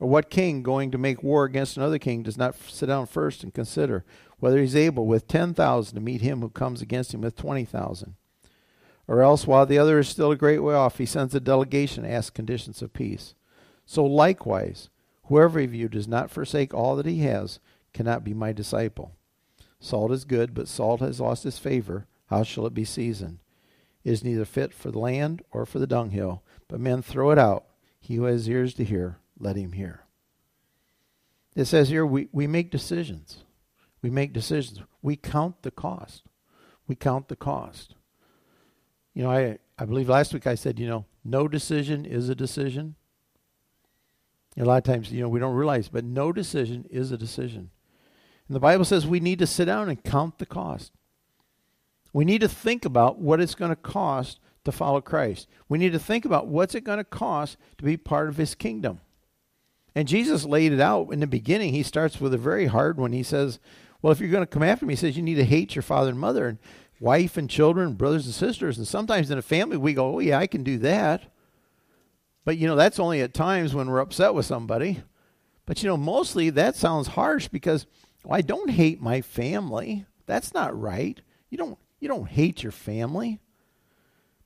Or 0.00 0.08
what 0.08 0.30
king 0.30 0.62
going 0.62 0.90
to 0.90 0.98
make 0.98 1.22
war 1.22 1.44
against 1.44 1.76
another 1.76 1.98
king 1.98 2.22
does 2.22 2.38
not 2.38 2.56
sit 2.56 2.86
down 2.86 3.06
first 3.06 3.44
and 3.44 3.52
consider 3.52 4.04
whether 4.38 4.58
he's 4.58 4.74
able 4.74 5.06
with 5.06 5.28
10,000 5.28 5.94
to 5.94 6.00
meet 6.00 6.22
him 6.22 6.40
who 6.40 6.48
comes 6.48 6.80
against 6.80 7.12
him 7.12 7.20
with 7.20 7.36
20,000? 7.36 8.16
Or 9.10 9.22
else, 9.22 9.44
while 9.44 9.66
the 9.66 9.76
other 9.76 9.98
is 9.98 10.08
still 10.08 10.30
a 10.30 10.36
great 10.36 10.60
way 10.60 10.72
off, 10.72 10.98
he 10.98 11.04
sends 11.04 11.34
a 11.34 11.40
delegation 11.40 12.04
to 12.04 12.10
ask 12.10 12.32
conditions 12.32 12.80
of 12.80 12.92
peace. 12.92 13.34
So 13.84 14.04
likewise, 14.04 14.88
whoever 15.24 15.58
of 15.58 15.74
you 15.74 15.88
does 15.88 16.06
not 16.06 16.30
forsake 16.30 16.72
all 16.72 16.94
that 16.94 17.06
he 17.06 17.18
has 17.22 17.58
cannot 17.92 18.22
be 18.22 18.34
my 18.34 18.52
disciple. 18.52 19.16
Salt 19.80 20.12
is 20.12 20.24
good, 20.24 20.54
but 20.54 20.68
salt 20.68 21.00
has 21.00 21.18
lost 21.18 21.44
its 21.44 21.58
favor. 21.58 22.06
How 22.26 22.44
shall 22.44 22.66
it 22.66 22.72
be 22.72 22.84
seasoned? 22.84 23.40
It 24.04 24.12
is 24.12 24.22
neither 24.22 24.44
fit 24.44 24.72
for 24.72 24.92
the 24.92 25.00
land 25.00 25.42
or 25.50 25.66
for 25.66 25.80
the 25.80 25.88
dunghill, 25.88 26.44
but 26.68 26.78
men 26.78 27.02
throw 27.02 27.32
it 27.32 27.38
out. 27.38 27.64
He 27.98 28.14
who 28.14 28.24
has 28.24 28.48
ears 28.48 28.74
to 28.74 28.84
hear, 28.84 29.18
let 29.40 29.56
him 29.56 29.72
hear. 29.72 30.04
It 31.56 31.64
says 31.64 31.88
here 31.88 32.06
we, 32.06 32.28
we 32.30 32.46
make 32.46 32.70
decisions. 32.70 33.42
We 34.02 34.10
make 34.10 34.32
decisions. 34.32 34.82
We 35.02 35.16
count 35.16 35.62
the 35.62 35.72
cost. 35.72 36.22
We 36.86 36.94
count 36.94 37.26
the 37.26 37.34
cost. 37.34 37.96
You 39.14 39.24
know, 39.24 39.30
I, 39.30 39.58
I 39.78 39.84
believe 39.84 40.08
last 40.08 40.32
week 40.32 40.46
I 40.46 40.54
said, 40.54 40.78
you 40.78 40.86
know, 40.86 41.04
no 41.24 41.48
decision 41.48 42.04
is 42.04 42.28
a 42.28 42.34
decision. 42.34 42.94
A 44.56 44.64
lot 44.64 44.78
of 44.78 44.84
times, 44.84 45.12
you 45.12 45.20
know, 45.20 45.28
we 45.28 45.40
don't 45.40 45.54
realize, 45.54 45.88
but 45.88 46.04
no 46.04 46.32
decision 46.32 46.86
is 46.90 47.12
a 47.12 47.18
decision. 47.18 47.70
And 48.48 48.56
the 48.56 48.60
Bible 48.60 48.84
says 48.84 49.06
we 49.06 49.20
need 49.20 49.38
to 49.38 49.46
sit 49.46 49.66
down 49.66 49.88
and 49.88 50.02
count 50.02 50.38
the 50.38 50.46
cost. 50.46 50.92
We 52.12 52.24
need 52.24 52.40
to 52.40 52.48
think 52.48 52.84
about 52.84 53.18
what 53.18 53.40
it's 53.40 53.54
going 53.54 53.70
to 53.70 53.76
cost 53.76 54.40
to 54.64 54.72
follow 54.72 55.00
Christ. 55.00 55.48
We 55.68 55.78
need 55.78 55.92
to 55.92 55.98
think 55.98 56.24
about 56.24 56.48
what's 56.48 56.74
it 56.74 56.84
going 56.84 56.98
to 56.98 57.04
cost 57.04 57.56
to 57.78 57.84
be 57.84 57.96
part 57.96 58.28
of 58.28 58.36
his 58.36 58.54
kingdom. 58.54 59.00
And 59.94 60.08
Jesus 60.08 60.44
laid 60.44 60.72
it 60.72 60.80
out 60.80 61.12
in 61.12 61.20
the 61.20 61.26
beginning. 61.26 61.72
He 61.72 61.82
starts 61.82 62.20
with 62.20 62.34
a 62.34 62.38
very 62.38 62.66
hard 62.66 62.98
one. 62.98 63.12
He 63.12 63.22
says, 63.22 63.58
Well, 64.02 64.12
if 64.12 64.20
you're 64.20 64.30
going 64.30 64.42
to 64.42 64.46
come 64.46 64.62
after 64.62 64.86
me, 64.86 64.94
he 64.94 64.96
says 64.96 65.16
you 65.16 65.22
need 65.22 65.36
to 65.36 65.44
hate 65.44 65.74
your 65.74 65.82
father 65.82 66.10
and 66.10 66.18
mother 66.18 66.46
and 66.46 66.58
wife 67.00 67.36
and 67.36 67.50
children, 67.50 67.94
brothers 67.94 68.26
and 68.26 68.34
sisters. 68.34 68.78
And 68.78 68.86
sometimes 68.86 69.30
in 69.30 69.38
a 69.38 69.42
family, 69.42 69.76
we 69.76 69.94
go, 69.94 70.16
Oh, 70.16 70.18
yeah, 70.20 70.38
I 70.38 70.46
can 70.46 70.62
do 70.62 70.78
that. 70.78 71.32
But, 72.44 72.56
you 72.56 72.68
know, 72.68 72.76
that's 72.76 73.00
only 73.00 73.20
at 73.20 73.34
times 73.34 73.74
when 73.74 73.88
we're 73.90 73.98
upset 73.98 74.34
with 74.34 74.46
somebody. 74.46 75.02
But, 75.66 75.82
you 75.82 75.88
know, 75.88 75.96
mostly 75.96 76.50
that 76.50 76.76
sounds 76.76 77.08
harsh 77.08 77.48
because 77.48 77.86
well, 78.24 78.36
I 78.36 78.42
don't 78.42 78.70
hate 78.70 79.00
my 79.00 79.20
family. 79.20 80.06
That's 80.26 80.54
not 80.54 80.78
right. 80.78 81.20
You 81.48 81.58
don't, 81.58 81.78
you 81.98 82.08
don't 82.08 82.28
hate 82.28 82.62
your 82.62 82.72
family. 82.72 83.40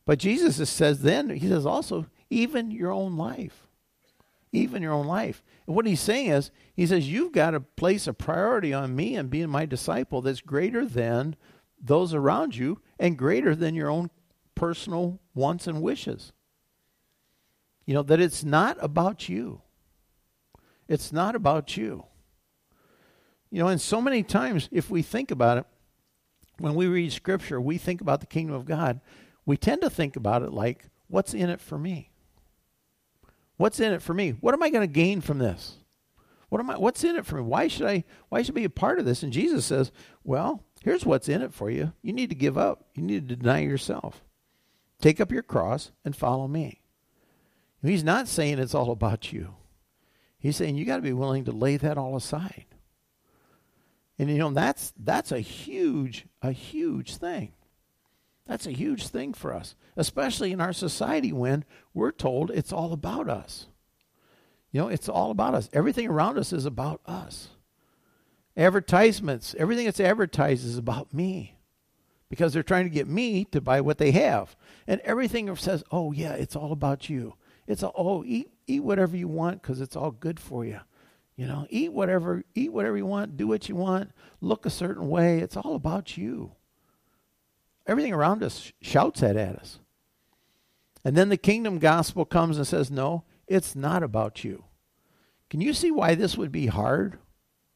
But 0.07 0.19
Jesus 0.19 0.69
says 0.69 1.03
then, 1.03 1.31
he 1.31 1.49
says 1.49 1.67
also, 1.67 2.07
even 2.31 2.71
your 2.71 2.93
own 2.93 3.17
life 3.17 3.65
even 4.55 4.83
your 4.83 4.93
own 4.93 5.07
life. 5.07 5.43
And 5.67 5.75
what 5.75 5.87
he's 5.87 6.01
saying 6.01 6.29
is, 6.29 6.51
he 6.75 6.87
says, 6.87 7.09
You've 7.09 7.33
got 7.33 7.51
to 7.51 7.61
place 7.61 8.07
a 8.07 8.13
priority 8.13 8.73
on 8.73 8.97
me 8.97 9.17
and 9.17 9.31
being 9.31 9.51
my 9.51 9.67
disciple 9.67 10.23
that's 10.23 10.41
greater 10.41 10.85
than 10.85 11.37
those 11.85 12.15
around 12.15 12.57
you 12.57 12.81
and 12.99 13.19
greater 13.19 13.55
than 13.55 13.75
your 13.75 13.91
own 13.91 14.11
personal 14.55 15.21
wants 15.35 15.67
and 15.67 15.83
wishes. 15.83 16.33
You 17.85 17.95
know, 17.95 18.03
that 18.03 18.21
it's 18.21 18.43
not 18.43 18.79
about 18.81 19.29
you. 19.29 19.61
It's 20.89 21.13
not 21.13 21.37
about 21.37 21.77
you. 21.77 22.05
You 23.51 23.61
know, 23.61 23.69
and 23.69 23.81
so 23.81 24.01
many 24.01 24.23
times, 24.23 24.69
if 24.73 24.91
we 24.91 25.03
think 25.03 25.31
about 25.31 25.59
it, 25.59 25.67
when 26.59 26.75
we 26.75 26.87
read 26.87 27.13
Scripture, 27.13 27.61
we 27.61 27.79
think 27.79 28.01
about 28.01 28.21
the 28.21 28.27
kingdom 28.27 28.57
of 28.57 28.65
God, 28.65 29.01
we 29.45 29.57
tend 29.57 29.83
to 29.83 29.91
think 29.91 30.17
about 30.17 30.43
it 30.43 30.53
like, 30.53 30.87
what's 31.09 31.35
in 31.35 31.51
it 31.51 31.61
for 31.61 31.79
me? 31.79 32.11
What's 33.57 33.79
in 33.79 33.93
it 33.93 34.03
for 34.03 34.15
me? 34.15 34.31
What 34.31 34.55
am 34.55 34.63
I 34.63 34.71
going 34.71 34.87
to 34.87 34.93
gain 34.93 35.21
from 35.21 35.39
this? 35.39 35.77
What 36.49 36.61
am 36.61 36.71
I 36.71 36.79
what's 36.79 37.03
in 37.03 37.17
it 37.17 37.27
for 37.27 37.37
me? 37.37 37.43
Why 37.43 37.69
should 37.69 37.87
I 37.87 38.05
why 38.29 38.43
should 38.43 38.55
I 38.55 38.61
be 38.61 38.65
a 38.65 38.71
part 38.71 38.99
of 38.99 39.05
this? 39.05 39.23
And 39.23 39.33
Jesus 39.33 39.65
says, 39.65 39.91
"Well, 40.23 40.63
here's 40.85 41.05
what's 41.05 41.29
in 41.29 41.43
it 41.43 41.53
for 41.53 41.71
you. 41.71 41.93
You 42.03 42.13
need 42.13 42.29
to 42.29 42.37
give 42.37 42.57
up. 42.57 42.85
You 42.95 43.03
need 43.03 43.29
to 43.29 43.37
deny 43.37 43.61
yourself. 43.61 44.23
Take 45.01 45.21
up 45.21 45.33
your 45.33 45.43
cross 45.43 45.91
and 46.05 46.15
follow 46.15 46.47
me." 46.47 46.81
He's 47.83 48.05
not 48.05 48.29
saying 48.29 48.59
it's 48.59 48.75
all 48.75 48.91
about 48.91 49.33
you. 49.33 49.55
He's 50.39 50.57
saying 50.57 50.77
you 50.77 50.85
got 50.85 50.97
to 50.97 51.03
be 51.03 51.13
willing 51.13 51.45
to 51.45 51.53
lay 51.53 51.77
that 51.77 51.99
all 51.99 52.17
aside. 52.17 52.67
And 54.19 54.31
you 54.31 54.39
know, 54.39 54.51
that's 54.51 54.93
that's 54.99 55.33
a 55.33 55.41
huge, 55.41 56.27
a 56.43 56.53
huge 56.53 57.17
thing. 57.17 57.53
That's 58.47 58.67
a 58.67 58.73
huge 58.73 59.09
thing 59.09 59.33
for 59.33 59.55
us, 59.55 59.75
especially 59.97 60.53
in 60.53 60.61
our 60.61 60.73
society 60.73 61.33
when 61.33 61.65
we're 61.95 62.13
told 62.13 62.51
it's 62.51 62.73
all 62.73 62.93
about 62.93 63.29
us. 63.29 63.67
You 64.71 64.83
know, 64.83 64.89
it's 64.89 65.09
all 65.09 65.31
about 65.31 65.55
us. 65.55 65.71
Everything 65.73 66.09
around 66.09 66.37
us 66.37 66.53
is 66.53 66.67
about 66.67 67.01
us. 67.07 67.49
Advertisements, 68.57 69.55
everything 69.59 69.85
that's 69.85 70.01
advertised 70.01 70.65
is 70.65 70.79
about 70.79 71.13
me 71.13 71.57
because 72.29 72.53
they're 72.53 72.63
trying 72.63 72.85
to 72.85 72.91
get 72.91 73.09
me 73.09 73.45
to 73.47 73.61
buy 73.61 73.81
what 73.81 73.99
they 73.99 74.13
have. 74.13 74.57
And 74.87 75.01
everything 75.01 75.55
says, 75.57 75.83
oh, 75.91 76.13
yeah, 76.13 76.33
it's 76.33 76.57
all 76.57 76.73
about 76.73 77.09
you. 77.09 77.35
It's 77.67 77.83
all, 77.83 77.95
oh, 77.97 78.25
eat, 78.25 78.51
eat 78.67 78.85
whatever 78.85 79.17
you 79.17 79.29
want 79.29 79.63
because 79.63 79.81
it's 79.81 79.97
all 79.97 80.11
good 80.11 80.39
for 80.39 80.65
you. 80.65 80.81
You 81.37 81.47
know, 81.47 81.67
eat 81.69 81.93
whatever, 81.93 82.45
eat 82.55 82.73
whatever 82.73 82.97
you 82.97 83.07
want, 83.07 83.37
do 83.37 83.49
what 83.49 83.69
you 83.69 83.75
want, 83.75 84.13
look 84.41 84.67
a 84.67 84.71
certain 84.71 85.09
way. 85.09 85.41
It's 85.41 85.57
all 85.57 85.75
about 85.75 86.17
you. 86.17 86.53
Everything 87.87 88.13
around 88.13 88.43
us 88.43 88.73
shouts 88.81 89.21
that 89.21 89.37
at 89.37 89.57
us. 89.57 89.81
And 91.05 91.17
then 91.17 91.29
the 91.29 91.37
kingdom 91.37 91.79
gospel 91.79 92.25
comes 92.25 92.57
and 92.57 92.67
says, 92.67 92.91
no, 92.91 93.25
it's 93.47 93.75
not 93.75 94.03
about 94.03 94.45
you. 94.45 94.65
Can 95.51 95.61
you 95.61 95.75
see 95.75 95.91
why 95.91 96.15
this 96.15 96.39
would 96.39 96.53
be 96.53 96.67
hard 96.67 97.19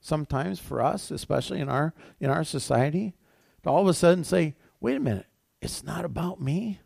sometimes 0.00 0.58
for 0.58 0.80
us, 0.80 1.10
especially 1.10 1.60
in 1.60 1.68
our 1.68 1.94
in 2.20 2.30
our 2.30 2.44
society, 2.44 3.14
to 3.62 3.70
all 3.70 3.82
of 3.82 3.88
a 3.88 3.94
sudden 3.94 4.24
say, 4.24 4.54
wait 4.80 4.96
a 4.96 5.00
minute, 5.00 5.26
it's 5.60 5.82
not 5.82 6.04
about 6.04 6.40
me. 6.40 6.80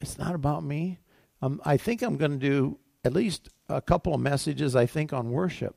It's 0.00 0.18
not 0.18 0.34
about 0.34 0.62
me. 0.62 1.00
Um, 1.42 1.60
I 1.64 1.76
think 1.76 2.02
I'm 2.02 2.16
going 2.16 2.32
to 2.32 2.36
do 2.38 2.78
at 3.04 3.12
least 3.12 3.48
a 3.68 3.80
couple 3.80 4.14
of 4.14 4.20
messages, 4.20 4.76
I 4.76 4.86
think, 4.86 5.12
on 5.12 5.30
worship. 5.30 5.76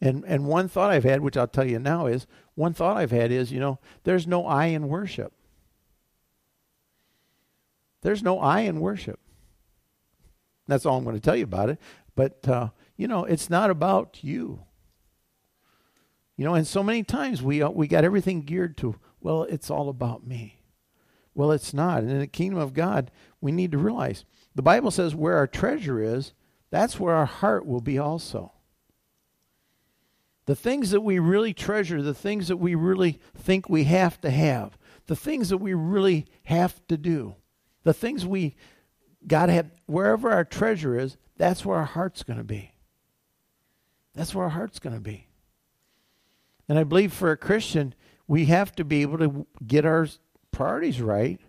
And 0.00 0.24
and 0.26 0.46
one 0.46 0.68
thought 0.68 0.90
I've 0.90 1.04
had, 1.04 1.20
which 1.20 1.36
I'll 1.36 1.46
tell 1.46 1.66
you 1.66 1.78
now, 1.78 2.06
is 2.06 2.26
one 2.54 2.74
thought 2.74 2.96
I've 2.96 3.10
had 3.10 3.30
is, 3.30 3.52
you 3.52 3.60
know, 3.60 3.78
there's 4.02 4.26
no 4.26 4.46
I 4.46 4.66
in 4.66 4.88
worship. 4.88 5.32
There's 8.02 8.22
no 8.22 8.38
I 8.38 8.60
in 8.60 8.80
worship. 8.80 9.18
That's 10.66 10.84
all 10.84 10.98
I'm 10.98 11.04
going 11.04 11.16
to 11.16 11.22
tell 11.22 11.36
you 11.36 11.44
about 11.44 11.70
it. 11.70 11.78
But 12.14 12.46
uh, 12.48 12.68
you 12.96 13.08
know, 13.08 13.24
it's 13.24 13.48
not 13.48 13.70
about 13.70 14.22
you. 14.22 14.64
You 16.36 16.44
know, 16.44 16.54
and 16.54 16.66
so 16.66 16.82
many 16.82 17.02
times 17.02 17.42
we 17.42 17.62
uh, 17.62 17.70
we 17.70 17.86
got 17.86 18.04
everything 18.04 18.42
geared 18.42 18.76
to, 18.78 18.96
well, 19.20 19.44
it's 19.44 19.70
all 19.70 19.88
about 19.88 20.26
me. 20.26 20.62
Well, 21.34 21.52
it's 21.52 21.74
not. 21.74 22.02
And 22.02 22.10
in 22.10 22.18
the 22.18 22.26
kingdom 22.26 22.58
of 22.58 22.74
God, 22.74 23.10
we 23.40 23.52
need 23.52 23.72
to 23.72 23.78
realize 23.78 24.24
the 24.54 24.62
Bible 24.62 24.90
says 24.90 25.14
where 25.14 25.36
our 25.36 25.46
treasure 25.46 26.00
is, 26.00 26.32
that's 26.70 26.98
where 26.98 27.14
our 27.14 27.26
heart 27.26 27.66
will 27.66 27.80
be 27.80 27.98
also. 27.98 28.52
The 30.46 30.54
things 30.54 30.90
that 30.90 31.00
we 31.00 31.18
really 31.18 31.54
treasure, 31.54 32.02
the 32.02 32.14
things 32.14 32.48
that 32.48 32.58
we 32.58 32.74
really 32.74 33.18
think 33.36 33.68
we 33.68 33.84
have 33.84 34.20
to 34.20 34.30
have, 34.30 34.76
the 35.06 35.16
things 35.16 35.48
that 35.48 35.58
we 35.58 35.74
really 35.74 36.26
have 36.44 36.86
to 36.88 36.96
do, 36.96 37.36
the 37.82 37.94
things 37.94 38.26
we 38.26 38.56
got 39.26 39.46
to 39.46 39.52
have, 39.52 39.70
wherever 39.86 40.30
our 40.30 40.44
treasure 40.44 40.98
is, 40.98 41.16
that's 41.36 41.64
where 41.64 41.78
our 41.78 41.84
heart's 41.84 42.22
going 42.22 42.38
to 42.38 42.44
be. 42.44 42.72
That's 44.14 44.34
where 44.34 44.44
our 44.44 44.50
heart's 44.50 44.78
going 44.78 44.94
to 44.94 45.00
be. 45.00 45.28
And 46.68 46.78
I 46.78 46.84
believe 46.84 47.12
for 47.12 47.30
a 47.30 47.36
Christian, 47.36 47.94
we 48.26 48.46
have 48.46 48.74
to 48.76 48.84
be 48.84 49.02
able 49.02 49.18
to 49.18 49.46
get 49.66 49.84
our 49.84 50.08
priorities 50.50 51.00
right 51.00 51.40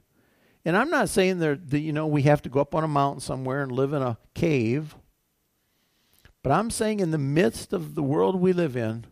and 0.65 0.75
I'm 0.75 0.89
not 0.89 1.09
saying 1.09 1.37
that, 1.39 1.71
you 1.73 1.93
know, 1.93 2.07
we 2.07 2.23
have 2.23 2.41
to 2.41 2.49
go 2.49 2.59
up 2.59 2.73
on 2.73 2.83
a 2.83 2.87
mountain 2.87 3.21
somewhere 3.21 3.61
and 3.61 3.71
live 3.71 3.93
in 3.93 4.01
a 4.01 4.17
cave. 4.33 4.95
But 6.41 6.51
I'm 6.51 6.71
saying 6.71 6.99
in 6.99 7.11
the 7.11 7.19
midst 7.19 7.71
of 7.71 7.93
the 7.93 8.03
world 8.03 8.35
we 8.35 8.51
live 8.51 8.75
in, 8.75 9.05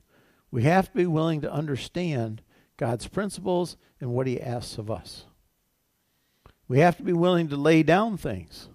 we 0.50 0.64
have 0.64 0.90
to 0.90 0.98
be 0.98 1.06
willing 1.06 1.42
to 1.42 1.54
understand 1.54 2.42
God's 2.76 3.08
principles 3.08 3.78
and 4.02 4.12
what 4.12 4.26
He 4.26 4.42
asks 4.42 4.80
of 4.80 4.90
us. 4.90 5.26
We 6.68 6.80
have 6.80 6.98
to 6.98 7.04
be 7.04 7.14
willing 7.14 7.50
to 7.50 7.56
lay 7.56 7.84
down 7.84 8.18
things 8.18 8.70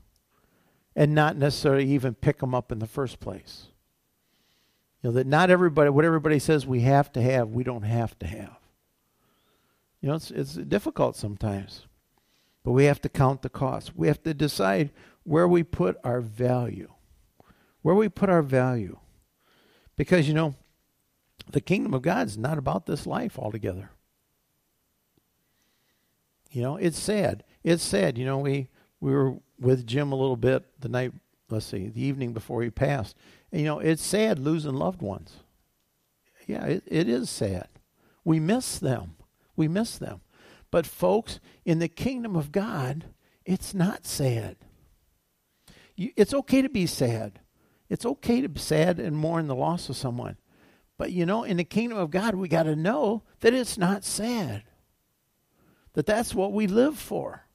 and 0.95 1.15
not 1.15 1.37
necessarily 1.37 1.87
even 1.87 2.15
pick 2.15 2.39
them 2.39 2.55
up 2.55 2.71
in 2.71 2.79
the 2.79 2.87
first 2.87 3.19
place. 3.19 3.69
You 5.03 5.11
know, 5.11 5.15
that 5.15 5.27
not 5.27 5.51
everybody, 5.51 5.91
what 5.91 6.05
everybody 6.05 6.39
says 6.39 6.67
we 6.67 6.81
have 6.81 7.13
to 7.13 7.23
have, 7.23 7.51
we 7.51 7.65
don't 7.65 7.83
have 7.83 8.19
to 8.19 8.27
have. 8.27 8.59
You 10.01 10.09
know, 10.09 10.15
it's, 10.15 10.31
it's 10.31 10.55
difficult 10.55 11.17
sometimes. 11.17 11.87
But 12.65 12.73
we 12.73 12.85
have 12.85 13.01
to 13.03 13.09
count 13.09 13.43
the 13.43 13.49
cost. 13.49 13.97
We 13.97 14.09
have 14.09 14.23
to 14.25 14.35
decide 14.35 14.91
where 15.25 15.49
we 15.49 15.63
put 15.63 15.97
our 16.05 16.21
value. 16.21 16.93
Where 17.83 17.95
we 17.95 18.09
put 18.09 18.29
our 18.29 18.43
value. 18.43 18.99
Because, 19.97 20.29
you 20.29 20.35
know, 20.35 20.55
the 21.51 21.61
kingdom 21.61 21.95
of 21.95 22.03
God 22.03 22.27
is 22.27 22.37
not 22.37 22.59
about 22.59 22.87
this 22.87 23.07
life 23.07 23.39
altogether. 23.39 23.91
You 26.51 26.63
know, 26.63 26.77
it's 26.77 26.99
sad. 26.99 27.45
It's 27.63 27.83
sad. 27.83 28.19
You 28.19 28.25
know, 28.25 28.39
we, 28.39 28.69
we 29.01 29.13
were 29.13 29.37
with 29.61 29.87
Jim 29.87 30.13
a 30.13 30.17
little 30.17 30.37
bit 30.37 30.65
the 30.81 30.89
night, 30.89 31.13
let's 31.51 31.67
see, 31.67 31.89
the 31.89 32.03
evening 32.03 32.33
before 32.33 32.63
he 32.63 32.71
passed. 32.71 33.17
You 33.51 33.65
know, 33.65 33.79
it's 33.79 34.05
sad 34.05 34.39
losing 34.39 34.75
loved 34.75 35.01
ones. 35.01 35.37
Yeah, 36.47 36.65
it, 36.65 36.83
it 36.87 37.09
is 37.09 37.29
sad. 37.31 37.69
We 38.25 38.41
miss 38.41 38.79
them. 38.79 39.17
We 39.57 39.69
miss 39.69 39.99
them. 39.99 40.21
But, 40.71 40.87
folks, 40.87 41.41
in 41.65 41.79
the 41.79 41.89
kingdom 41.89 42.37
of 42.37 42.53
God, 42.53 43.07
it's 43.45 43.75
not 43.75 44.07
sad. 44.07 44.57
You, 45.97 46.13
it's 46.17 46.35
okay 46.35 46.63
to 46.63 46.69
be 46.69 46.87
sad. 46.87 47.41
It's 47.89 48.05
okay 48.05 48.43
to 48.43 48.49
be 48.49 48.61
sad 48.61 49.01
and 49.01 49.17
mourn 49.17 49.47
the 49.47 49.55
loss 49.55 49.89
of 49.89 49.97
someone. 49.97 50.37
But, 50.99 51.13
you 51.13 51.25
know, 51.25 51.45
in 51.45 51.57
the 51.57 51.65
kingdom 51.65 51.99
of 51.99 52.11
God, 52.11 52.35
we 52.35 52.49
got 52.49 52.65
to 52.65 52.77
know 52.77 53.23
that 53.41 53.55
it's 53.55 53.79
not 53.79 54.05
sad. 54.05 54.65
That 55.95 56.07
that's 56.07 56.35
what 56.35 56.53
we 56.53 56.67
live 56.67 56.99
for. 56.99 57.47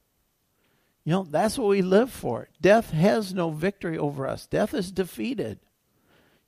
You 1.06 1.12
know, 1.12 1.24
that's 1.24 1.58
what 1.58 1.70
we 1.70 1.82
live 1.82 2.12
for. 2.12 2.50
Death 2.62 2.92
has 2.92 3.34
no 3.34 3.50
victory 3.52 3.98
over 3.98 4.28
us, 4.28 4.48
death 4.48 4.74
is 4.74 4.92
defeated, 4.92 5.60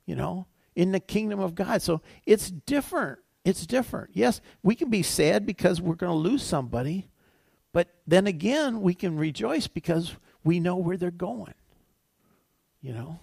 you 0.06 0.16
know, 0.16 0.48
in 0.76 0.92
the 0.92 1.00
kingdom 1.00 1.40
of 1.40 1.56
God. 1.56 1.82
So 1.82 2.02
it's 2.26 2.50
different 2.50 3.20
it's 3.46 3.68
different. 3.68 4.10
Yes, 4.14 4.42
we 4.64 4.74
can 4.74 4.90
be 4.90 5.04
sad 5.04 5.46
because 5.46 5.80
we're 5.80 5.94
going 5.94 6.12
to 6.12 6.30
lose 6.30 6.42
somebody, 6.42 7.08
but 7.72 7.94
then 8.08 8.26
again, 8.26 8.82
we 8.82 8.96
can 8.96 9.18
rejoice 9.18 9.68
because 9.68 10.16
we 10.44 10.60
know 10.60 10.76
where 10.76 10.98
they're 10.98 11.12
going. 11.12 11.54
You 12.82 12.94
know? 12.94 13.20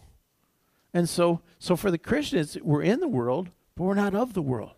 And 0.95 1.09
so 1.09 1.41
so 1.59 1.75
for 1.75 1.91
the 1.91 1.99
Christians, 1.99 2.57
we're 2.63 2.83
in 2.83 3.01
the 3.01 3.09
world, 3.09 3.51
but 3.75 3.85
we're 3.85 3.95
not 3.95 4.15
of 4.15 4.33
the 4.33 4.43
world. 4.43 4.75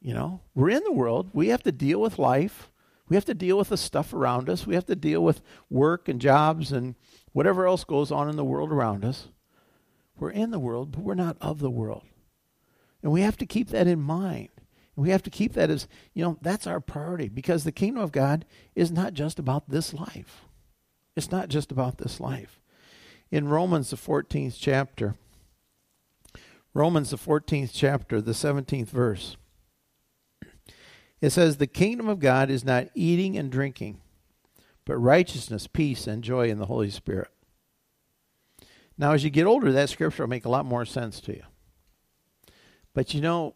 You 0.00 0.14
know? 0.14 0.40
We're 0.54 0.70
in 0.70 0.84
the 0.84 0.92
world. 0.92 1.28
We 1.34 1.48
have 1.48 1.62
to 1.64 1.72
deal 1.72 2.00
with 2.00 2.18
life. 2.18 2.70
We 3.10 3.16
have 3.16 3.26
to 3.26 3.34
deal 3.34 3.58
with 3.58 3.68
the 3.68 3.76
stuff 3.76 4.14
around 4.14 4.48
us. 4.48 4.66
We 4.66 4.74
have 4.74 4.86
to 4.86 4.96
deal 4.96 5.22
with 5.22 5.42
work 5.68 6.08
and 6.08 6.18
jobs 6.18 6.72
and 6.72 6.94
whatever 7.32 7.66
else 7.66 7.84
goes 7.84 8.10
on 8.10 8.30
in 8.30 8.36
the 8.36 8.44
world 8.44 8.72
around 8.72 9.04
us. 9.04 9.28
We're 10.22 10.30
in 10.30 10.52
the 10.52 10.60
world, 10.60 10.92
but 10.92 11.02
we're 11.02 11.16
not 11.16 11.36
of 11.40 11.58
the 11.58 11.68
world. 11.68 12.04
And 13.02 13.10
we 13.10 13.22
have 13.22 13.36
to 13.38 13.44
keep 13.44 13.70
that 13.70 13.88
in 13.88 14.00
mind. 14.00 14.50
We 14.94 15.10
have 15.10 15.24
to 15.24 15.30
keep 15.30 15.54
that 15.54 15.68
as, 15.68 15.88
you 16.14 16.24
know, 16.24 16.38
that's 16.40 16.64
our 16.64 16.78
priority 16.78 17.28
because 17.28 17.64
the 17.64 17.72
kingdom 17.72 18.04
of 18.04 18.12
God 18.12 18.44
is 18.76 18.92
not 18.92 19.14
just 19.14 19.40
about 19.40 19.68
this 19.68 19.92
life. 19.92 20.42
It's 21.16 21.32
not 21.32 21.48
just 21.48 21.72
about 21.72 21.98
this 21.98 22.20
life. 22.20 22.60
In 23.32 23.48
Romans, 23.48 23.90
the 23.90 23.96
14th 23.96 24.58
chapter, 24.60 25.16
Romans, 26.72 27.10
the 27.10 27.16
14th 27.16 27.72
chapter, 27.74 28.20
the 28.20 28.30
17th 28.30 28.90
verse, 28.90 29.36
it 31.20 31.30
says, 31.30 31.56
The 31.56 31.66
kingdom 31.66 32.08
of 32.08 32.20
God 32.20 32.48
is 32.48 32.64
not 32.64 32.90
eating 32.94 33.36
and 33.36 33.50
drinking, 33.50 34.00
but 34.84 34.98
righteousness, 34.98 35.66
peace, 35.66 36.06
and 36.06 36.22
joy 36.22 36.48
in 36.48 36.58
the 36.58 36.66
Holy 36.66 36.90
Spirit. 36.90 37.31
Now, 38.98 39.12
as 39.12 39.24
you 39.24 39.30
get 39.30 39.46
older, 39.46 39.72
that 39.72 39.88
scripture 39.88 40.22
will 40.22 40.30
make 40.30 40.44
a 40.44 40.50
lot 40.50 40.66
more 40.66 40.84
sense 40.84 41.20
to 41.20 41.32
you. 41.32 41.42
But 42.94 43.14
you 43.14 43.20
know, 43.20 43.54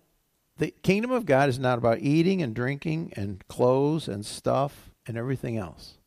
the 0.59 0.73
kingdom 0.83 1.11
of 1.11 1.26
God 1.26 1.49
is 1.49 1.59
not 1.59 1.78
about 1.78 2.00
eating 2.00 2.43
and 2.43 2.55
drinking 2.55 3.12
and 3.16 3.47
clothes 3.49 4.09
and 4.09 4.25
stuff 4.25 4.90
and 5.07 5.16
everything 5.16 5.57
else. 5.57 5.99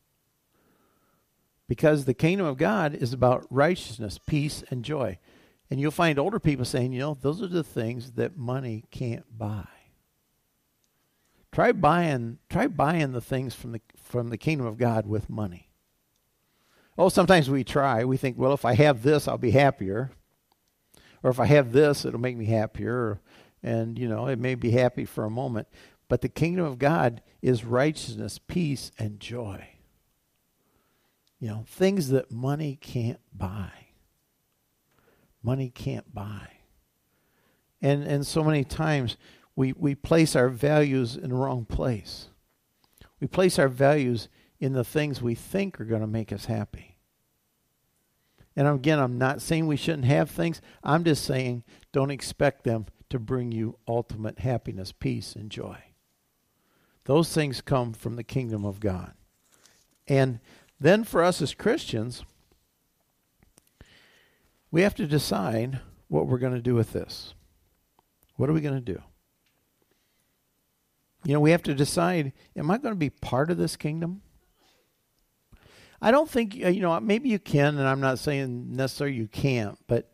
Because 1.67 2.05
the 2.05 2.15
kingdom 2.15 2.47
of 2.47 2.57
God 2.57 2.95
is 2.95 3.13
about 3.13 3.45
righteousness, 3.51 4.19
peace, 4.25 4.63
and 4.71 4.83
joy. 4.83 5.19
And 5.69 5.79
you'll 5.79 5.91
find 5.91 6.17
older 6.17 6.39
people 6.39 6.65
saying, 6.65 6.93
you 6.93 6.99
know, 6.99 7.17
those 7.21 7.43
are 7.43 7.47
the 7.47 7.63
things 7.63 8.13
that 8.13 8.35
money 8.35 8.85
can't 8.89 9.25
buy. 9.37 9.67
Try 11.51 11.71
buying 11.71 12.39
try 12.49 12.67
buying 12.67 13.11
the 13.11 13.21
things 13.21 13.53
from 13.55 13.71
the 13.71 13.81
from 13.97 14.29
the 14.29 14.37
kingdom 14.37 14.65
of 14.65 14.77
God 14.77 15.05
with 15.05 15.29
money. 15.29 15.68
Oh, 16.99 17.09
sometimes 17.09 17.49
we 17.49 17.63
try. 17.63 18.03
We 18.03 18.17
think, 18.17 18.37
well, 18.37 18.53
if 18.53 18.65
I 18.65 18.75
have 18.75 19.01
this, 19.01 19.27
I'll 19.27 19.37
be 19.37 19.51
happier 19.51 20.11
or 21.23 21.31
if 21.31 21.39
I 21.39 21.45
have 21.45 21.71
this, 21.71 22.05
it'll 22.05 22.19
make 22.19 22.37
me 22.37 22.45
happier. 22.45 23.19
And, 23.61 23.99
you 23.99 24.07
know, 24.07 24.27
it 24.27 24.39
may 24.39 24.55
be 24.55 24.71
happy 24.71 25.05
for 25.05 25.25
a 25.25 25.29
moment. 25.29 25.67
But 26.07 26.21
the 26.21 26.29
kingdom 26.29 26.65
of 26.65 26.79
God 26.79 27.21
is 27.41 27.65
righteousness, 27.65 28.39
peace, 28.39 28.91
and 28.97 29.19
joy. 29.19 29.67
You 31.39 31.49
know, 31.49 31.65
things 31.67 32.09
that 32.09 32.31
money 32.31 32.77
can't 32.81 33.19
buy. 33.33 33.71
Money 35.43 35.69
can't 35.69 36.13
buy. 36.13 36.47
And 37.81 38.03
and 38.03 38.27
so 38.27 38.43
many 38.43 38.65
times 38.65 39.15
we, 39.55 39.71
we 39.71 39.95
place 39.95 40.35
our 40.35 40.49
values 40.49 41.15
in 41.15 41.29
the 41.29 41.35
wrong 41.35 41.63
place. 41.63 42.27
We 43.21 43.27
place 43.27 43.57
our 43.57 43.69
values 43.69 44.27
in 44.59 44.73
the 44.73 44.83
things 44.83 45.21
we 45.21 45.35
think 45.35 45.79
are 45.79 45.85
going 45.85 46.01
to 46.01 46.07
make 46.07 46.31
us 46.31 46.45
happy. 46.45 46.97
And 48.55 48.67
again, 48.67 48.99
I'm 48.99 49.17
not 49.17 49.41
saying 49.41 49.67
we 49.67 49.77
shouldn't 49.77 50.05
have 50.05 50.29
things. 50.29 50.61
I'm 50.83 51.03
just 51.03 51.23
saying 51.23 51.63
don't 51.91 52.11
expect 52.11 52.63
them 52.63 52.87
to 53.09 53.19
bring 53.19 53.51
you 53.51 53.77
ultimate 53.87 54.39
happiness, 54.39 54.91
peace, 54.91 55.35
and 55.35 55.49
joy. 55.49 55.77
Those 57.05 57.33
things 57.33 57.61
come 57.61 57.93
from 57.93 58.17
the 58.17 58.23
kingdom 58.23 58.65
of 58.65 58.79
God. 58.79 59.13
And 60.07 60.39
then 60.79 61.03
for 61.03 61.23
us 61.23 61.41
as 61.41 61.53
Christians, 61.53 62.23
we 64.71 64.81
have 64.81 64.95
to 64.95 65.07
decide 65.07 65.79
what 66.07 66.27
we're 66.27 66.37
going 66.37 66.53
to 66.53 66.61
do 66.61 66.75
with 66.75 66.93
this. 66.93 67.33
What 68.35 68.49
are 68.49 68.53
we 68.53 68.61
going 68.61 68.75
to 68.75 68.93
do? 68.93 69.01
You 71.23 71.33
know, 71.33 71.39
we 71.39 71.51
have 71.51 71.63
to 71.63 71.73
decide 71.73 72.33
am 72.55 72.71
I 72.71 72.77
going 72.77 72.93
to 72.93 72.99
be 72.99 73.09
part 73.09 73.51
of 73.51 73.57
this 73.57 73.75
kingdom? 73.75 74.21
I 76.01 76.11
don't 76.11 76.29
think, 76.29 76.57
uh, 76.63 76.69
you 76.69 76.81
know, 76.81 76.97
maybe 76.99 77.29
you 77.29 77.39
can, 77.39 77.77
and 77.77 77.87
I'm 77.87 77.99
not 77.99 78.19
saying 78.19 78.75
necessarily 78.75 79.17
you 79.17 79.27
can't, 79.27 79.77
but 79.87 80.11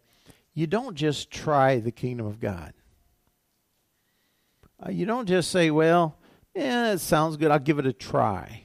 you 0.54 0.68
don't 0.68 0.96
just 0.96 1.30
try 1.30 1.80
the 1.80 1.92
kingdom 1.92 2.26
of 2.26 2.40
God. 2.40 2.74
Uh, 4.84 4.90
you 4.90 5.06
don't 5.06 5.28
just 5.28 5.52
say, 5.52 5.70
well, 5.70 6.18
yeah, 6.56 6.94
it 6.94 7.00
sounds 7.00 7.38
good, 7.38 7.52
I'll 7.52 7.60
give 7.60 7.80
it 7.80 7.86
a 7.86 7.94
try. 7.94 8.64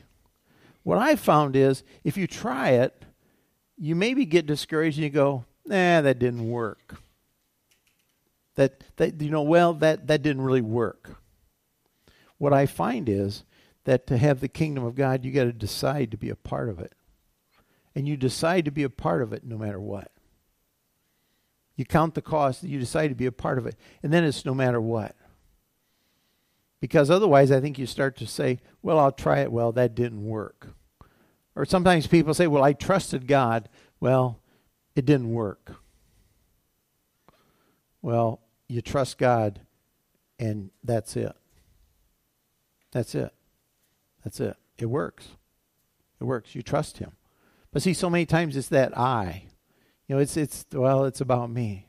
What 0.82 0.98
I 0.98 1.16
found 1.16 1.56
is 1.56 1.82
if 2.04 2.16
you 2.16 2.26
try 2.26 2.70
it, 2.70 3.04
you 3.76 3.94
maybe 3.94 4.24
get 4.24 4.46
discouraged 4.46 4.96
and 4.96 5.04
you 5.04 5.10
go, 5.10 5.44
nah, 5.66 6.00
that 6.00 6.18
didn't 6.18 6.48
work. 6.48 6.96
That, 8.54 8.82
that 8.96 9.20
you 9.20 9.30
know, 9.30 9.42
well, 9.42 9.74
that, 9.74 10.06
that 10.06 10.22
didn't 10.22 10.42
really 10.42 10.62
work. 10.62 11.16
What 12.38 12.52
I 12.52 12.66
find 12.66 13.08
is 13.08 13.44
that 13.84 14.06
to 14.06 14.16
have 14.16 14.40
the 14.40 14.48
kingdom 14.48 14.84
of 14.84 14.94
God, 14.94 15.24
you 15.24 15.32
got 15.32 15.44
to 15.44 15.52
decide 15.52 16.10
to 16.10 16.16
be 16.16 16.30
a 16.30 16.36
part 16.36 16.68
of 16.68 16.78
it. 16.78 16.94
And 17.94 18.06
you 18.06 18.16
decide 18.16 18.64
to 18.66 18.70
be 18.70 18.82
a 18.82 18.90
part 18.90 19.23
of 19.23 19.32
it 19.32 19.44
no 19.44 19.59
matter 19.59 19.80
what. 19.80 20.11
You 21.76 21.85
count 21.85 22.14
the 22.14 22.23
cost, 22.23 22.62
you 22.62 22.78
decide 22.78 23.09
to 23.09 23.14
be 23.14 23.26
a 23.26 23.32
part 23.32 23.59
of 23.59 23.66
it. 23.66 23.76
And 24.02 24.12
then 24.12 24.25
it's 24.25 24.44
no 24.44 24.54
matter 24.54 24.80
what. 24.80 25.16
Because 26.80 27.11
otherwise, 27.11 27.50
I 27.50 27.61
think 27.61 27.78
you 27.78 27.87
start 27.87 28.16
to 28.18 28.26
say, 28.26 28.61
well, 28.82 28.99
I'll 28.99 29.12
try 29.12 29.40
it. 29.40 29.52
Well, 29.52 29.73
that 29.73 29.94
didn't 29.94 30.25
work. 30.25 30.68
Or 31.54 31.64
sometimes 31.64 32.06
people 32.06 32.32
say, 32.32 32.47
well, 32.47 32.62
I 32.62 32.73
trusted 32.73 33.26
God. 33.26 33.68
Well, 33.99 34.40
it 34.94 35.04
didn't 35.04 35.32
work. 35.32 35.75
Well, 38.02 38.40
you 38.68 38.80
trust 38.80 39.18
God, 39.18 39.61
and 40.38 40.70
that's 40.82 41.16
it. 41.16 41.32
That's 42.92 43.14
it. 43.14 43.32
That's 44.25 44.40
it. 44.40 44.56
It 44.78 44.87
works. 44.87 45.28
It 46.20 46.25
works. 46.25 46.54
You 46.54 46.62
trust 46.62 46.99
Him. 46.99 47.12
But 47.72 47.82
see, 47.82 47.94
so 47.94 48.10
many 48.10 48.26
times 48.26 48.56
it's 48.56 48.68
that 48.68 48.96
I. 48.96 49.44
You 50.08 50.16
know, 50.16 50.20
it's 50.20 50.36
it's 50.36 50.64
well, 50.72 51.04
it's 51.04 51.20
about 51.20 51.50
me. 51.50 51.86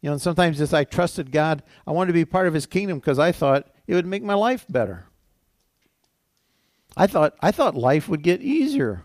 You 0.00 0.08
know, 0.08 0.12
and 0.12 0.22
sometimes 0.22 0.60
as 0.60 0.72
I 0.72 0.84
trusted 0.84 1.30
God, 1.30 1.62
I 1.86 1.92
wanted 1.92 2.08
to 2.08 2.14
be 2.14 2.24
part 2.24 2.46
of 2.46 2.54
His 2.54 2.66
kingdom 2.66 2.98
because 2.98 3.18
I 3.18 3.32
thought 3.32 3.68
it 3.86 3.94
would 3.94 4.06
make 4.06 4.22
my 4.22 4.34
life 4.34 4.64
better. 4.68 5.06
I 6.96 7.06
thought 7.06 7.34
I 7.40 7.50
thought 7.52 7.74
life 7.74 8.08
would 8.08 8.22
get 8.22 8.40
easier. 8.40 9.04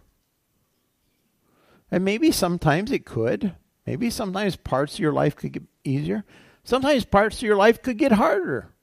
And 1.91 2.03
maybe 2.03 2.31
sometimes 2.31 2.91
it 2.91 3.05
could. 3.05 3.53
Maybe 3.85 4.09
sometimes 4.09 4.55
parts 4.55 4.95
of 4.95 4.99
your 4.99 5.13
life 5.13 5.35
could 5.35 5.51
get 5.51 5.63
easier. 5.83 6.23
Sometimes 6.63 7.05
parts 7.05 7.37
of 7.37 7.43
your 7.43 7.55
life 7.55 7.81
could 7.81 7.97
get 7.97 8.13
harder. 8.13 8.73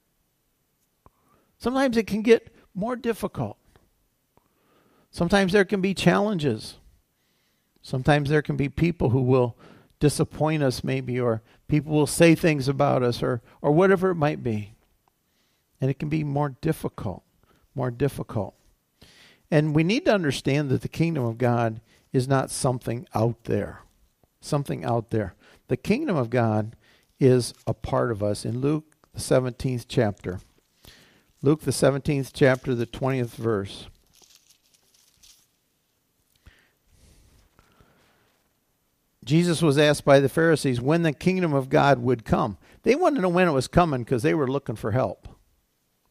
Sometimes 1.57 1.97
it 1.97 2.07
can 2.07 2.21
get 2.21 2.55
more 2.73 2.95
difficult. 2.95 3.57
Sometimes 5.11 5.51
there 5.51 5.65
can 5.65 5.81
be 5.81 5.93
challenges. 5.93 6.75
Sometimes 7.83 8.29
there 8.29 8.41
can 8.41 8.55
be 8.55 8.69
people 8.69 9.09
who 9.09 9.21
will 9.21 9.55
disappoint 9.99 10.63
us, 10.63 10.83
maybe, 10.83 11.19
or 11.19 11.43
people 11.67 11.91
will 11.91 12.07
say 12.07 12.33
things 12.33 12.67
about 12.67 13.03
us, 13.03 13.21
or, 13.21 13.41
or 13.61 13.71
whatever 13.71 14.09
it 14.09 14.15
might 14.15 14.41
be. 14.41 14.73
And 15.79 15.91
it 15.91 15.99
can 15.99 16.09
be 16.09 16.23
more 16.23 16.55
difficult, 16.61 17.23
more 17.75 17.91
difficult. 17.91 18.55
And 19.51 19.75
we 19.75 19.83
need 19.83 20.05
to 20.05 20.13
understand 20.13 20.69
that 20.69 20.81
the 20.81 20.87
kingdom 20.87 21.25
of 21.25 21.37
God 21.37 21.81
is 22.13 22.27
not 22.27 22.49
something 22.49 23.05
out 23.13 23.43
there. 23.43 23.81
Something 24.39 24.85
out 24.85 25.09
there. 25.09 25.35
The 25.67 25.77
kingdom 25.77 26.15
of 26.15 26.29
God 26.29 26.75
is 27.19 27.53
a 27.67 27.73
part 27.73 28.11
of 28.11 28.23
us. 28.23 28.45
In 28.45 28.61
Luke, 28.61 28.85
the 29.13 29.19
17th 29.19 29.85
chapter, 29.87 30.39
Luke, 31.41 31.61
the 31.61 31.71
17th 31.71 32.31
chapter, 32.33 32.73
the 32.73 32.87
20th 32.87 33.35
verse. 33.35 33.87
Jesus 39.23 39.61
was 39.61 39.77
asked 39.77 40.05
by 40.05 40.19
the 40.19 40.29
Pharisees 40.29 40.81
when 40.81 41.03
the 41.03 41.13
kingdom 41.13 41.53
of 41.53 41.69
God 41.69 41.99
would 41.99 42.25
come. 42.25 42.57
They 42.83 42.95
wanted 42.95 43.17
to 43.17 43.21
know 43.21 43.29
when 43.29 43.47
it 43.47 43.53
was 43.53 43.67
coming 43.67 44.03
because 44.03 44.23
they 44.23 44.33
were 44.33 44.47
looking 44.47 44.75
for 44.75 44.91
help. 44.91 45.27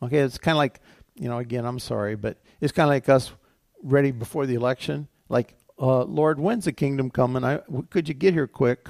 Okay, 0.03 0.19
it's 0.19 0.39
kind 0.39 0.55
of 0.55 0.59
like, 0.59 0.81
you 1.15 1.29
know, 1.29 1.39
again, 1.39 1.65
I'm 1.65 1.79
sorry, 1.79 2.17
but 2.17 2.39
it's 2.61 2.73
kind 2.73 2.87
of 2.89 2.91
like 2.91 3.09
us 3.09 3.33
ready 3.83 4.11
before 4.11 4.47
the 4.47 4.55
election. 4.55 5.09
Like, 5.29 5.55
uh, 5.79 6.05
Lord, 6.05 6.41
when's 6.41 6.65
the 6.65 6.73
kingdom 6.73 7.11
coming? 7.11 7.45
I, 7.45 7.61
could 7.91 8.09
you 8.09 8.15
get 8.15 8.35
here 8.35 8.47
quick? 8.47 8.89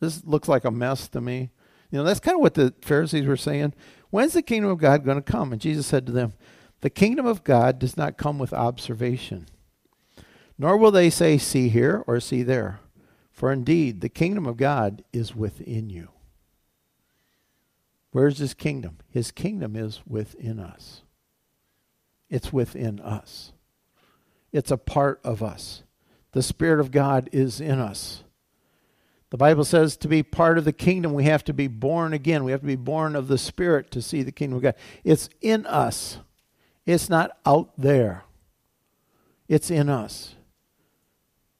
This 0.00 0.24
looks 0.24 0.48
like 0.48 0.64
a 0.64 0.70
mess 0.70 1.08
to 1.08 1.20
me. 1.20 1.50
You 1.90 1.98
know, 1.98 2.04
that's 2.04 2.20
kind 2.20 2.34
of 2.34 2.40
what 2.40 2.54
the 2.54 2.74
Pharisees 2.82 3.26
were 3.26 3.36
saying. 3.36 3.74
When's 4.10 4.32
the 4.32 4.42
kingdom 4.42 4.70
of 4.70 4.78
God 4.78 5.04
going 5.04 5.22
to 5.22 5.22
come? 5.22 5.52
And 5.52 5.60
Jesus 5.60 5.86
said 5.86 6.06
to 6.06 6.12
them, 6.12 6.34
The 6.80 6.90
kingdom 6.90 7.26
of 7.26 7.44
God 7.44 7.78
does 7.78 7.96
not 7.96 8.16
come 8.16 8.38
with 8.38 8.52
observation, 8.52 9.46
nor 10.58 10.76
will 10.76 10.90
they 10.90 11.10
say, 11.10 11.38
See 11.38 11.68
here 11.68 12.02
or 12.06 12.20
see 12.20 12.42
there. 12.42 12.80
For 13.34 13.52
indeed, 13.52 14.00
the 14.00 14.08
kingdom 14.08 14.46
of 14.46 14.56
God 14.56 15.02
is 15.12 15.34
within 15.34 15.90
you. 15.90 16.08
Where's 18.12 18.38
his 18.38 18.54
kingdom? 18.54 18.98
His 19.10 19.32
kingdom 19.32 19.74
is 19.74 20.00
within 20.06 20.60
us. 20.60 21.02
It's 22.30 22.52
within 22.52 23.00
us. 23.00 23.52
It's 24.52 24.70
a 24.70 24.76
part 24.76 25.20
of 25.24 25.42
us. 25.42 25.82
The 26.30 26.44
Spirit 26.44 26.78
of 26.78 26.92
God 26.92 27.28
is 27.32 27.60
in 27.60 27.80
us. 27.80 28.22
The 29.30 29.36
Bible 29.36 29.64
says 29.64 29.96
to 29.96 30.06
be 30.06 30.22
part 30.22 30.56
of 30.56 30.64
the 30.64 30.72
kingdom, 30.72 31.12
we 31.12 31.24
have 31.24 31.42
to 31.44 31.52
be 31.52 31.66
born 31.66 32.12
again. 32.12 32.44
We 32.44 32.52
have 32.52 32.60
to 32.60 32.66
be 32.68 32.76
born 32.76 33.16
of 33.16 33.26
the 33.26 33.36
Spirit 33.36 33.90
to 33.90 34.00
see 34.00 34.22
the 34.22 34.30
kingdom 34.30 34.58
of 34.58 34.62
God. 34.62 34.74
It's 35.02 35.28
in 35.40 35.66
us, 35.66 36.18
it's 36.86 37.10
not 37.10 37.36
out 37.44 37.72
there. 37.76 38.22
It's 39.48 39.72
in 39.72 39.88
us. 39.88 40.33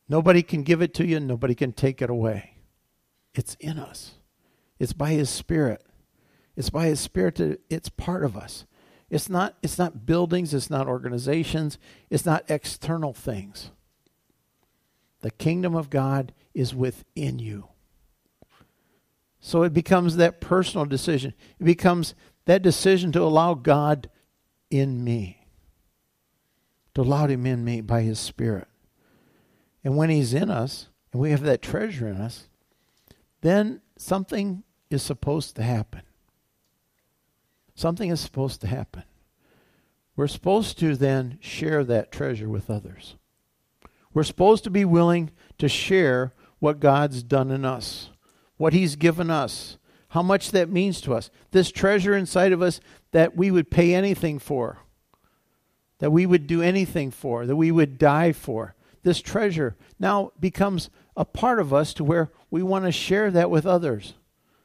Nobody 0.08 0.42
can 0.42 0.62
give 0.62 0.82
it 0.82 0.94
to 0.94 1.06
you, 1.06 1.20
nobody 1.20 1.54
can 1.54 1.72
take 1.72 2.02
it 2.02 2.10
away. 2.10 2.56
It's 3.34 3.56
in 3.60 3.78
us, 3.78 4.14
it's 4.78 4.92
by 4.92 5.10
His 5.10 5.30
Spirit. 5.30 5.84
It's 6.56 6.70
by 6.70 6.86
His 6.86 7.00
Spirit 7.00 7.36
that 7.36 7.60
it's 7.68 7.88
part 7.88 8.24
of 8.24 8.36
us. 8.36 8.64
It's 9.10 9.28
not, 9.28 9.56
it's 9.62 9.78
not 9.78 10.06
buildings, 10.06 10.54
it's 10.54 10.70
not 10.70 10.86
organizations, 10.86 11.78
it's 12.10 12.24
not 12.24 12.44
external 12.48 13.12
things. 13.12 13.70
The 15.20 15.30
kingdom 15.30 15.74
of 15.74 15.90
God 15.90 16.32
is 16.52 16.74
within 16.74 17.38
you. 17.38 17.68
So 19.40 19.62
it 19.62 19.72
becomes 19.72 20.16
that 20.16 20.40
personal 20.40 20.86
decision. 20.86 21.34
It 21.58 21.64
becomes 21.64 22.14
that 22.46 22.62
decision 22.62 23.12
to 23.12 23.22
allow 23.22 23.54
God 23.54 24.08
in 24.70 25.02
me, 25.04 25.46
to 26.94 27.02
allow 27.02 27.26
Him 27.26 27.46
in 27.46 27.64
me 27.64 27.80
by 27.80 28.02
His 28.02 28.18
Spirit. 28.18 28.68
And 29.84 29.96
when 29.96 30.10
He's 30.10 30.34
in 30.34 30.50
us, 30.50 30.88
and 31.12 31.20
we 31.20 31.30
have 31.30 31.42
that 31.42 31.62
treasure 31.62 32.08
in 32.08 32.16
us, 32.16 32.48
then 33.42 33.82
something 33.96 34.64
is 34.90 35.02
supposed 35.02 35.54
to 35.56 35.62
happen. 35.62 36.02
Something 37.74 38.10
is 38.10 38.20
supposed 38.20 38.60
to 38.62 38.66
happen. 38.66 39.04
We're 40.16 40.28
supposed 40.28 40.78
to 40.78 40.96
then 40.96 41.38
share 41.40 41.84
that 41.84 42.10
treasure 42.10 42.48
with 42.48 42.70
others. 42.70 43.16
We're 44.12 44.22
supposed 44.22 44.64
to 44.64 44.70
be 44.70 44.84
willing 44.84 45.32
to 45.58 45.68
share 45.68 46.32
what 46.60 46.80
God's 46.80 47.22
done 47.22 47.50
in 47.50 47.64
us, 47.64 48.10
what 48.56 48.72
He's 48.72 48.96
given 48.96 49.28
us, 49.28 49.76
how 50.08 50.22
much 50.22 50.52
that 50.52 50.70
means 50.70 51.00
to 51.02 51.14
us. 51.14 51.30
This 51.50 51.72
treasure 51.72 52.16
inside 52.16 52.52
of 52.52 52.62
us 52.62 52.80
that 53.10 53.36
we 53.36 53.50
would 53.50 53.70
pay 53.70 53.92
anything 53.92 54.38
for, 54.38 54.78
that 55.98 56.12
we 56.12 56.24
would 56.26 56.46
do 56.46 56.62
anything 56.62 57.10
for, 57.10 57.44
that 57.44 57.56
we 57.56 57.72
would 57.72 57.98
die 57.98 58.32
for. 58.32 58.73
This 59.04 59.20
treasure 59.20 59.76
now 60.00 60.32
becomes 60.40 60.90
a 61.16 61.24
part 61.24 61.60
of 61.60 61.72
us 61.72 61.94
to 61.94 62.04
where 62.04 62.32
we 62.50 62.62
want 62.62 62.86
to 62.86 62.92
share 62.92 63.30
that 63.30 63.50
with 63.50 63.66
others 63.66 64.14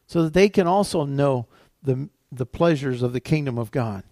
so 0.08 0.23
that 0.23 0.34
they 0.34 0.49
can 0.49 0.65
also 0.65 1.06
know 1.06 1.45
the, 1.84 2.10
the 2.32 2.45
pleasures 2.45 3.04
of 3.04 3.13
the 3.13 3.19
kingdom 3.19 3.60
of 3.60 3.69
God. 3.69 4.04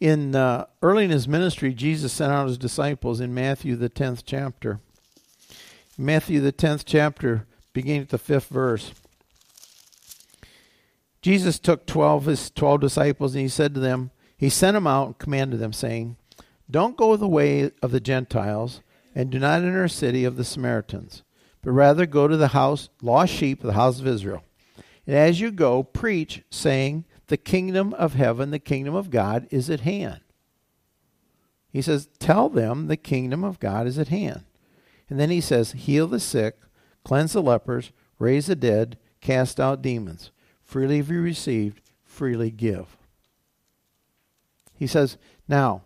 In 0.00 0.34
uh, 0.34 0.66
early 0.80 1.04
in 1.04 1.10
his 1.10 1.28
ministry, 1.28 1.74
Jesus 1.74 2.12
sent 2.12 2.32
out 2.32 2.48
his 2.48 2.58
disciples 2.58 3.20
in 3.20 3.34
Matthew 3.34 3.76
the 3.76 3.88
tenth 3.88 4.24
chapter. 4.24 4.80
Matthew, 5.98 6.40
the 6.40 6.52
10th 6.52 6.82
chapter, 6.84 7.46
beginning 7.72 8.02
at 8.02 8.08
the 8.10 8.18
fifth 8.18 8.48
verse. 8.48 8.92
Jesus 11.22 11.58
took 11.58 11.86
12 11.86 12.26
his 12.26 12.50
12 12.50 12.82
disciples 12.82 13.34
and 13.34 13.42
he 13.42 13.48
said 13.48 13.74
to 13.74 13.80
them, 13.80 14.10
he 14.36 14.50
sent 14.50 14.74
them 14.74 14.86
out 14.86 15.06
and 15.06 15.18
commanded 15.18 15.58
them 15.58 15.72
saying, 15.72 16.16
"Don't 16.70 16.96
go 16.96 17.16
the 17.16 17.28
way 17.28 17.70
of 17.82 17.90
the 17.90 18.00
Gentiles 18.00 18.80
and 19.14 19.30
do 19.30 19.38
not 19.38 19.62
enter 19.62 19.84
a 19.84 19.88
city 19.88 20.24
of 20.24 20.36
the 20.36 20.44
Samaritans, 20.44 21.22
but 21.62 21.70
rather 21.70 22.06
go 22.06 22.28
to 22.28 22.36
the 22.36 22.48
house 22.48 22.88
lost 23.00 23.32
sheep 23.32 23.60
of 23.60 23.66
the 23.66 23.72
house 23.72 24.00
of 24.00 24.06
Israel. 24.06 24.42
And 25.06 25.14
as 25.16 25.40
you 25.40 25.50
go, 25.50 25.82
preach 25.82 26.42
saying, 26.50 27.04
the 27.28 27.36
kingdom 27.36 27.94
of 27.94 28.14
heaven, 28.14 28.50
the 28.50 28.58
kingdom 28.58 28.94
of 28.94 29.10
God 29.10 29.46
is 29.50 29.70
at 29.70 29.80
hand." 29.80 30.20
He 31.68 31.82
says, 31.82 32.08
"Tell 32.18 32.48
them 32.48 32.86
the 32.86 32.96
kingdom 32.96 33.44
of 33.44 33.60
God 33.60 33.86
is 33.86 33.98
at 33.98 34.08
hand." 34.08 34.44
And 35.08 35.20
then 35.20 35.30
he 35.30 35.40
says, 35.40 35.72
"Heal 35.72 36.08
the 36.08 36.20
sick, 36.20 36.58
cleanse 37.04 37.32
the 37.32 37.42
lepers, 37.42 37.92
raise 38.18 38.46
the 38.46 38.56
dead, 38.56 38.98
cast 39.20 39.60
out 39.60 39.82
demons. 39.82 40.30
Freely 40.62 40.98
have 40.98 41.10
you 41.10 41.20
received, 41.20 41.80
freely 42.04 42.50
give. 42.50 42.96
He 44.74 44.86
says, 44.86 45.16
now, 45.48 45.82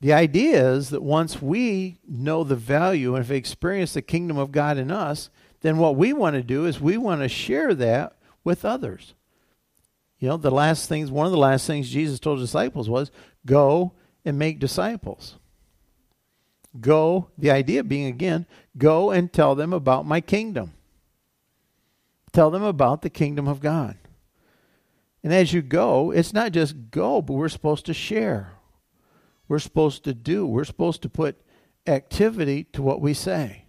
the 0.00 0.12
idea 0.12 0.70
is 0.72 0.90
that 0.90 1.02
once 1.02 1.42
we 1.42 1.98
know 2.08 2.44
the 2.44 2.56
value 2.56 3.14
and 3.14 3.24
have 3.24 3.34
experienced 3.34 3.94
the 3.94 4.02
kingdom 4.02 4.38
of 4.38 4.52
God 4.52 4.78
in 4.78 4.90
us, 4.90 5.30
then 5.60 5.78
what 5.78 5.96
we 5.96 6.12
want 6.12 6.34
to 6.34 6.42
do 6.42 6.66
is 6.66 6.80
we 6.80 6.96
want 6.96 7.20
to 7.22 7.28
share 7.28 7.74
that 7.74 8.16
with 8.44 8.64
others. 8.64 9.14
You 10.18 10.28
know, 10.28 10.36
the 10.36 10.50
last 10.50 10.88
things, 10.88 11.10
one 11.10 11.26
of 11.26 11.32
the 11.32 11.38
last 11.38 11.66
things 11.66 11.90
Jesus 11.90 12.20
told 12.20 12.38
disciples 12.38 12.88
was 12.88 13.10
go 13.44 13.92
and 14.24 14.38
make 14.38 14.58
disciples. 14.60 15.36
Go, 16.80 17.30
the 17.36 17.50
idea 17.50 17.82
being 17.82 18.06
again, 18.06 18.46
go 18.76 19.10
and 19.10 19.32
tell 19.32 19.54
them 19.54 19.72
about 19.72 20.06
my 20.06 20.20
kingdom. 20.20 20.74
Tell 22.32 22.50
them 22.50 22.62
about 22.62 23.02
the 23.02 23.10
kingdom 23.10 23.48
of 23.48 23.60
God. 23.60 23.96
And 25.24 25.32
as 25.32 25.52
you 25.52 25.62
go, 25.62 26.12
it's 26.12 26.32
not 26.32 26.52
just 26.52 26.90
go, 26.90 27.20
but 27.20 27.34
we're 27.34 27.48
supposed 27.48 27.86
to 27.86 27.94
share. 27.94 28.57
We're 29.48 29.58
supposed 29.58 30.04
to 30.04 30.14
do. 30.14 30.46
We're 30.46 30.64
supposed 30.64 31.02
to 31.02 31.08
put 31.08 31.40
activity 31.86 32.64
to 32.64 32.82
what 32.82 33.00
we 33.00 33.14
say. 33.14 33.64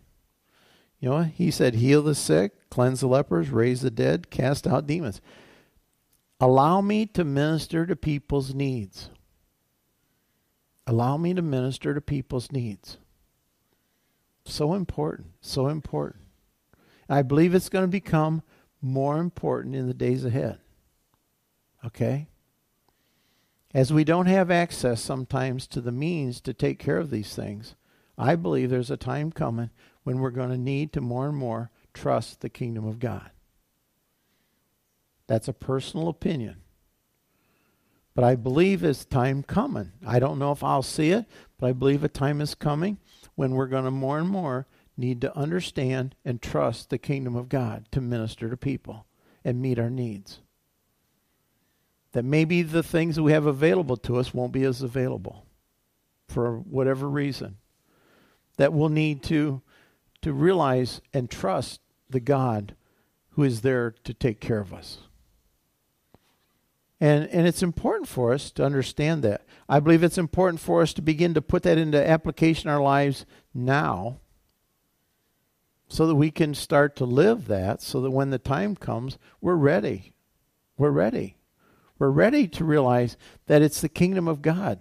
You 0.99 1.09
know, 1.09 1.23
he 1.23 1.49
said, 1.49 1.75
heal 1.75 2.01
the 2.01 2.15
sick, 2.15 2.69
cleanse 2.69 2.99
the 2.99 3.07
lepers, 3.07 3.49
raise 3.49 3.81
the 3.81 3.89
dead, 3.89 4.29
cast 4.29 4.67
out 4.67 4.85
demons. 4.85 5.21
Allow 6.41 6.81
me 6.81 7.05
to 7.07 7.23
minister 7.23 7.85
to 7.85 7.95
people's 7.95 8.53
needs. 8.53 9.09
Allow 10.85 11.17
me 11.17 11.33
to 11.33 11.41
minister 11.41 11.93
to 11.93 12.01
people's 12.01 12.51
needs. 12.51 12.97
So 14.45 14.73
important, 14.73 15.27
so 15.41 15.67
important. 15.67 16.23
I 17.07 17.21
believe 17.21 17.55
it's 17.55 17.69
going 17.69 17.83
to 17.83 17.87
become 17.87 18.41
more 18.81 19.19
important 19.19 19.75
in 19.75 19.87
the 19.87 19.93
days 19.93 20.25
ahead. 20.25 20.59
Okay? 21.85 22.27
As 23.73 23.93
we 23.93 24.03
don't 24.03 24.25
have 24.25 24.49
access 24.49 24.99
sometimes 25.01 25.67
to 25.67 25.81
the 25.81 25.91
means 25.91 26.41
to 26.41 26.53
take 26.53 26.79
care 26.79 26.97
of 26.97 27.11
these 27.11 27.35
things, 27.35 27.75
I 28.17 28.35
believe 28.35 28.69
there's 28.69 28.89
a 28.89 28.97
time 28.97 29.31
coming 29.31 29.69
when 30.03 30.19
we're 30.19 30.31
going 30.31 30.49
to 30.49 30.57
need 30.57 30.91
to 30.93 31.01
more 31.01 31.27
and 31.27 31.37
more 31.37 31.69
trust 31.93 32.41
the 32.41 32.49
kingdom 32.49 32.85
of 32.85 32.99
God. 32.99 33.29
That's 35.27 35.47
a 35.47 35.53
personal 35.53 36.07
opinion. 36.07 36.57
But 38.15 38.23
I 38.23 38.35
believe 38.35 38.83
it's 38.83 39.05
time 39.05 39.43
coming. 39.43 39.91
I 40.05 40.19
don't 40.19 40.39
know 40.39 40.51
if 40.51 40.63
I'll 40.63 40.81
see 40.81 41.11
it, 41.11 41.25
but 41.59 41.67
I 41.67 41.73
believe 41.73 42.03
a 42.03 42.09
time 42.09 42.41
is 42.41 42.55
coming 42.55 42.97
when 43.35 43.51
we're 43.51 43.67
going 43.67 43.85
to 43.85 43.91
more 43.91 44.17
and 44.17 44.27
more 44.27 44.65
need 44.97 45.21
to 45.21 45.37
understand 45.37 46.15
and 46.25 46.41
trust 46.41 46.89
the 46.89 46.97
kingdom 46.97 47.35
of 47.35 47.47
God 47.47 47.85
to 47.91 48.01
minister 48.01 48.49
to 48.49 48.57
people 48.57 49.05
and 49.45 49.61
meet 49.61 49.79
our 49.79 49.91
needs. 49.91 50.39
That 52.13 52.25
maybe 52.25 52.61
the 52.61 52.83
things 52.83 53.19
we 53.19 53.31
have 53.31 53.45
available 53.45 53.97
to 53.97 54.17
us 54.17 54.33
won't 54.33 54.51
be 54.51 54.63
as 54.63 54.81
available 54.81 55.45
for 56.27 56.57
whatever 56.59 57.07
reason. 57.07 57.57
That 58.57 58.73
we'll 58.73 58.89
need 58.89 59.23
to, 59.23 59.61
to 60.21 60.33
realize 60.33 61.01
and 61.13 61.29
trust 61.29 61.81
the 62.09 62.19
God 62.19 62.75
who 63.31 63.43
is 63.43 63.61
there 63.61 63.95
to 64.03 64.13
take 64.13 64.39
care 64.39 64.59
of 64.59 64.73
us. 64.73 64.99
And, 66.99 67.27
and 67.29 67.47
it's 67.47 67.63
important 67.63 68.09
for 68.09 68.33
us 68.33 68.51
to 68.51 68.65
understand 68.65 69.23
that. 69.23 69.45
I 69.69 69.79
believe 69.79 70.03
it's 70.03 70.17
important 70.17 70.59
for 70.59 70.81
us 70.81 70.93
to 70.93 71.01
begin 71.01 71.33
to 71.35 71.41
put 71.41 71.63
that 71.63 71.77
into 71.77 72.05
application 72.05 72.69
in 72.69 72.75
our 72.75 72.81
lives 72.81 73.25
now 73.53 74.19
so 75.87 76.05
that 76.05 76.15
we 76.15 76.29
can 76.29 76.53
start 76.53 76.95
to 76.97 77.05
live 77.05 77.47
that 77.47 77.81
so 77.81 78.01
that 78.01 78.11
when 78.11 78.29
the 78.29 78.37
time 78.37 78.75
comes, 78.75 79.17
we're 79.41 79.55
ready. 79.55 80.13
We're 80.77 80.91
ready. 80.91 81.38
We're 81.99 82.09
ready 82.09 82.47
to 82.47 82.63
realize 82.63 83.17
that 83.47 83.61
it's 83.61 83.81
the 83.81 83.89
kingdom 83.89 84.27
of 84.27 84.41
God. 84.41 84.79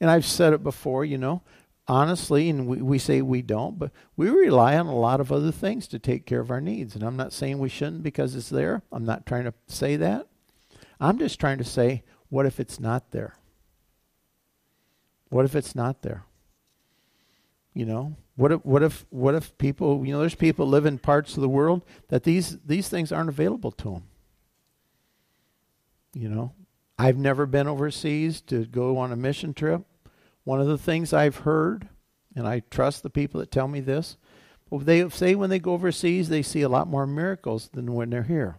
And 0.00 0.08
I've 0.08 0.24
said 0.24 0.52
it 0.52 0.62
before, 0.62 1.04
you 1.04 1.18
know, 1.18 1.42
honestly, 1.88 2.48
and 2.48 2.66
we, 2.66 2.80
we 2.80 2.98
say 2.98 3.20
we 3.20 3.42
don't, 3.42 3.78
but 3.78 3.90
we 4.16 4.28
rely 4.28 4.76
on 4.76 4.86
a 4.86 4.96
lot 4.96 5.20
of 5.20 5.32
other 5.32 5.50
things 5.50 5.88
to 5.88 5.98
take 5.98 6.26
care 6.26 6.40
of 6.40 6.50
our 6.50 6.60
needs. 6.60 6.94
And 6.94 7.02
I'm 7.02 7.16
not 7.16 7.32
saying 7.32 7.58
we 7.58 7.68
shouldn't 7.68 8.02
because 8.02 8.34
it's 8.34 8.48
there. 8.48 8.82
I'm 8.92 9.04
not 9.04 9.26
trying 9.26 9.44
to 9.44 9.54
say 9.66 9.96
that. 9.96 10.28
I'm 11.00 11.18
just 11.18 11.40
trying 11.40 11.58
to 11.58 11.64
say, 11.64 12.04
what 12.28 12.46
if 12.46 12.60
it's 12.60 12.80
not 12.80 13.10
there? 13.10 13.36
What 15.28 15.44
if 15.44 15.54
it's 15.54 15.74
not 15.74 16.02
there? 16.02 16.24
You 17.74 17.84
know, 17.84 18.16
what 18.36 18.52
if 18.52 18.64
what 18.64 18.82
if 18.82 19.04
what 19.10 19.34
if 19.34 19.56
people 19.58 20.06
you 20.06 20.12
know 20.12 20.20
there's 20.20 20.34
people 20.34 20.66
live 20.66 20.86
in 20.86 20.98
parts 20.98 21.36
of 21.36 21.42
the 21.42 21.48
world 21.48 21.82
that 22.08 22.22
these 22.22 22.56
these 22.64 22.88
things 22.88 23.12
aren't 23.12 23.28
available 23.28 23.70
to 23.72 23.90
them. 23.92 24.04
You 26.16 26.30
know, 26.30 26.54
I've 26.98 27.18
never 27.18 27.44
been 27.44 27.68
overseas 27.68 28.40
to 28.42 28.64
go 28.64 28.96
on 28.96 29.12
a 29.12 29.16
mission 29.16 29.52
trip. 29.52 29.82
One 30.44 30.62
of 30.62 30.66
the 30.66 30.78
things 30.78 31.12
I've 31.12 31.36
heard, 31.36 31.90
and 32.34 32.48
I 32.48 32.60
trust 32.70 33.02
the 33.02 33.10
people 33.10 33.40
that 33.40 33.50
tell 33.50 33.68
me 33.68 33.80
this, 33.80 34.16
they 34.72 35.06
say 35.10 35.34
when 35.34 35.50
they 35.50 35.58
go 35.58 35.74
overseas 35.74 36.30
they 36.30 36.40
see 36.40 36.62
a 36.62 36.70
lot 36.70 36.88
more 36.88 37.06
miracles 37.06 37.68
than 37.68 37.92
when 37.92 38.08
they're 38.08 38.22
here. 38.22 38.56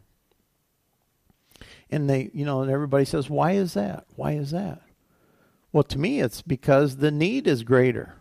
And 1.89 2.07
they, 2.07 2.29
you 2.31 2.45
know, 2.45 2.61
and 2.61 2.69
everybody 2.69 3.05
says, 3.05 3.27
"Why 3.27 3.53
is 3.53 3.73
that? 3.73 4.05
Why 4.15 4.33
is 4.33 4.51
that?" 4.51 4.83
Well, 5.71 5.83
to 5.85 5.97
me, 5.97 6.19
it's 6.19 6.43
because 6.43 6.97
the 6.97 7.11
need 7.11 7.47
is 7.47 7.63
greater. 7.63 8.17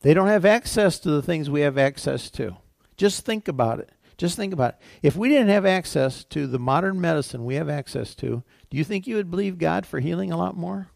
They 0.00 0.14
don't 0.14 0.28
have 0.28 0.46
access 0.46 0.98
to 1.00 1.10
the 1.10 1.22
things 1.22 1.50
we 1.50 1.60
have 1.60 1.76
access 1.76 2.30
to. 2.30 2.56
Just 2.96 3.26
think 3.26 3.48
about 3.48 3.80
it. 3.80 3.92
Just 4.18 4.36
think 4.36 4.52
about 4.52 4.74
it. 4.74 4.80
If 5.02 5.16
we 5.16 5.28
didn't 5.28 5.48
have 5.48 5.64
access 5.64 6.24
to 6.24 6.46
the 6.46 6.58
modern 6.58 7.00
medicine 7.00 7.44
we 7.44 7.54
have 7.54 7.68
access 7.68 8.14
to, 8.16 8.42
do 8.68 8.76
you 8.76 8.84
think 8.84 9.06
you 9.06 9.16
would 9.16 9.30
believe 9.30 9.58
God 9.58 9.86
for 9.86 10.00
healing 10.00 10.32
a 10.32 10.36
lot 10.36 10.56
more? 10.56 10.88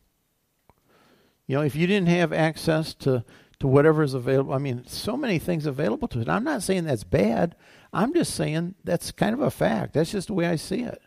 You 1.47 1.57
know, 1.57 1.63
if 1.63 1.77
you 1.77 1.87
didn't 1.87 2.09
have 2.09 2.33
access 2.33 2.95
to, 2.95 3.25
to 3.61 3.69
whatever 3.69 4.03
is 4.03 4.15
available, 4.15 4.53
I 4.53 4.59
mean, 4.59 4.85
so 4.87 5.17
many 5.17 5.39
things 5.39 5.67
available 5.67 6.09
to 6.09 6.21
it. 6.21 6.29
I'm 6.29 6.45
not 6.45 6.63
saying 6.63 6.85
that's 6.85 7.05
bad. 7.05 7.55
I'm 7.93 8.13
just 8.13 8.35
saying 8.35 8.75
that's 8.83 9.13
kind 9.13 9.35
of 9.35 9.41
a 9.41 9.51
fact. 9.51 9.95
That's 9.95 10.11
just 10.11 10.27
the 10.27 10.35
way 10.35 10.47
I 10.47 10.57
see 10.57 10.81
it. 10.81 11.01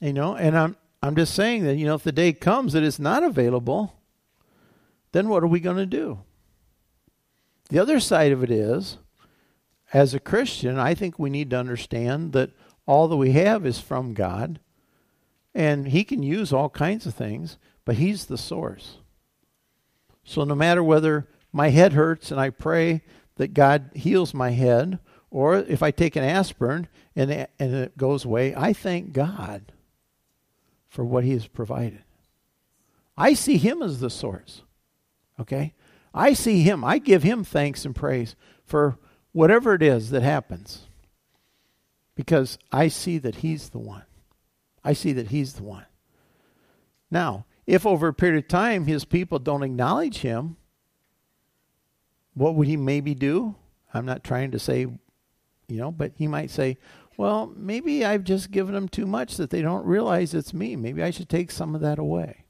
You 0.00 0.12
know, 0.12 0.36
and 0.36 0.56
I'm 0.56 0.76
I'm 1.02 1.16
just 1.16 1.34
saying 1.34 1.64
that, 1.64 1.76
you 1.76 1.86
know, 1.86 1.94
if 1.94 2.02
the 2.02 2.12
day 2.12 2.32
comes 2.32 2.74
that 2.74 2.82
it's 2.82 2.98
not 2.98 3.22
available, 3.22 3.94
then 5.12 5.28
what 5.28 5.42
are 5.42 5.48
we 5.48 5.60
going 5.60 5.78
to 5.78 5.86
do? 5.86 6.20
The 7.70 7.78
other 7.78 8.00
side 8.00 8.32
of 8.32 8.44
it 8.44 8.50
is, 8.50 8.98
as 9.92 10.14
a 10.14 10.20
Christian, 10.20 10.78
I 10.78 10.94
think 10.94 11.18
we 11.18 11.30
need 11.30 11.50
to 11.50 11.58
understand 11.58 12.32
that 12.32 12.50
all 12.86 13.08
that 13.08 13.16
we 13.16 13.32
have 13.32 13.66
is 13.66 13.80
from 13.80 14.14
God, 14.14 14.60
and 15.54 15.88
He 15.88 16.04
can 16.04 16.22
use 16.22 16.52
all 16.52 16.68
kinds 16.68 17.06
of 17.06 17.14
things, 17.14 17.58
but 17.84 17.96
He's 17.96 18.26
the 18.26 18.38
source. 18.38 18.98
So 20.24 20.44
no 20.44 20.54
matter 20.54 20.82
whether 20.82 21.28
my 21.52 21.70
head 21.70 21.92
hurts 21.92 22.30
and 22.30 22.40
I 22.40 22.50
pray 22.50 23.02
that 23.36 23.54
God 23.54 23.90
heals 23.94 24.32
my 24.32 24.50
head, 24.50 24.98
or 25.30 25.56
if 25.56 25.82
I 25.82 25.90
take 25.90 26.16
an 26.16 26.24
aspirin 26.24 26.88
and 27.16 27.30
and 27.58 27.74
it 27.74 27.96
goes 27.96 28.24
away, 28.24 28.54
I 28.54 28.72
thank 28.72 29.12
God 29.12 29.72
for 30.88 31.04
what 31.04 31.24
He 31.24 31.32
has 31.32 31.46
provided. 31.46 32.04
I 33.16 33.34
see 33.34 33.56
Him 33.56 33.82
as 33.82 34.00
the 34.00 34.10
source. 34.10 34.62
Okay? 35.40 35.74
I 36.12 36.32
see 36.32 36.62
him. 36.62 36.84
I 36.84 36.98
give 36.98 37.22
him 37.22 37.44
thanks 37.44 37.84
and 37.84 37.94
praise 37.94 38.34
for 38.64 38.98
whatever 39.32 39.74
it 39.74 39.82
is 39.82 40.10
that 40.10 40.22
happens 40.22 40.86
because 42.14 42.58
I 42.72 42.88
see 42.88 43.18
that 43.18 43.36
he's 43.36 43.70
the 43.70 43.78
one. 43.78 44.04
I 44.84 44.92
see 44.92 45.12
that 45.12 45.28
he's 45.28 45.54
the 45.54 45.62
one. 45.62 45.86
Now, 47.10 47.46
if 47.66 47.86
over 47.86 48.08
a 48.08 48.14
period 48.14 48.44
of 48.44 48.48
time 48.48 48.86
his 48.86 49.04
people 49.04 49.38
don't 49.38 49.62
acknowledge 49.62 50.18
him, 50.18 50.56
what 52.34 52.54
would 52.54 52.66
he 52.66 52.76
maybe 52.76 53.14
do? 53.14 53.56
I'm 53.92 54.06
not 54.06 54.24
trying 54.24 54.50
to 54.52 54.58
say, 54.58 54.80
you 54.80 55.76
know, 55.76 55.90
but 55.90 56.12
he 56.16 56.26
might 56.26 56.50
say, 56.50 56.78
well, 57.16 57.52
maybe 57.56 58.04
I've 58.04 58.24
just 58.24 58.50
given 58.50 58.74
them 58.74 58.88
too 58.88 59.06
much 59.06 59.36
that 59.36 59.50
they 59.50 59.62
don't 59.62 59.84
realize 59.84 60.32
it's 60.32 60.54
me. 60.54 60.76
Maybe 60.76 61.02
I 61.02 61.10
should 61.10 61.28
take 61.28 61.50
some 61.50 61.74
of 61.74 61.80
that 61.82 61.98
away. 61.98 62.44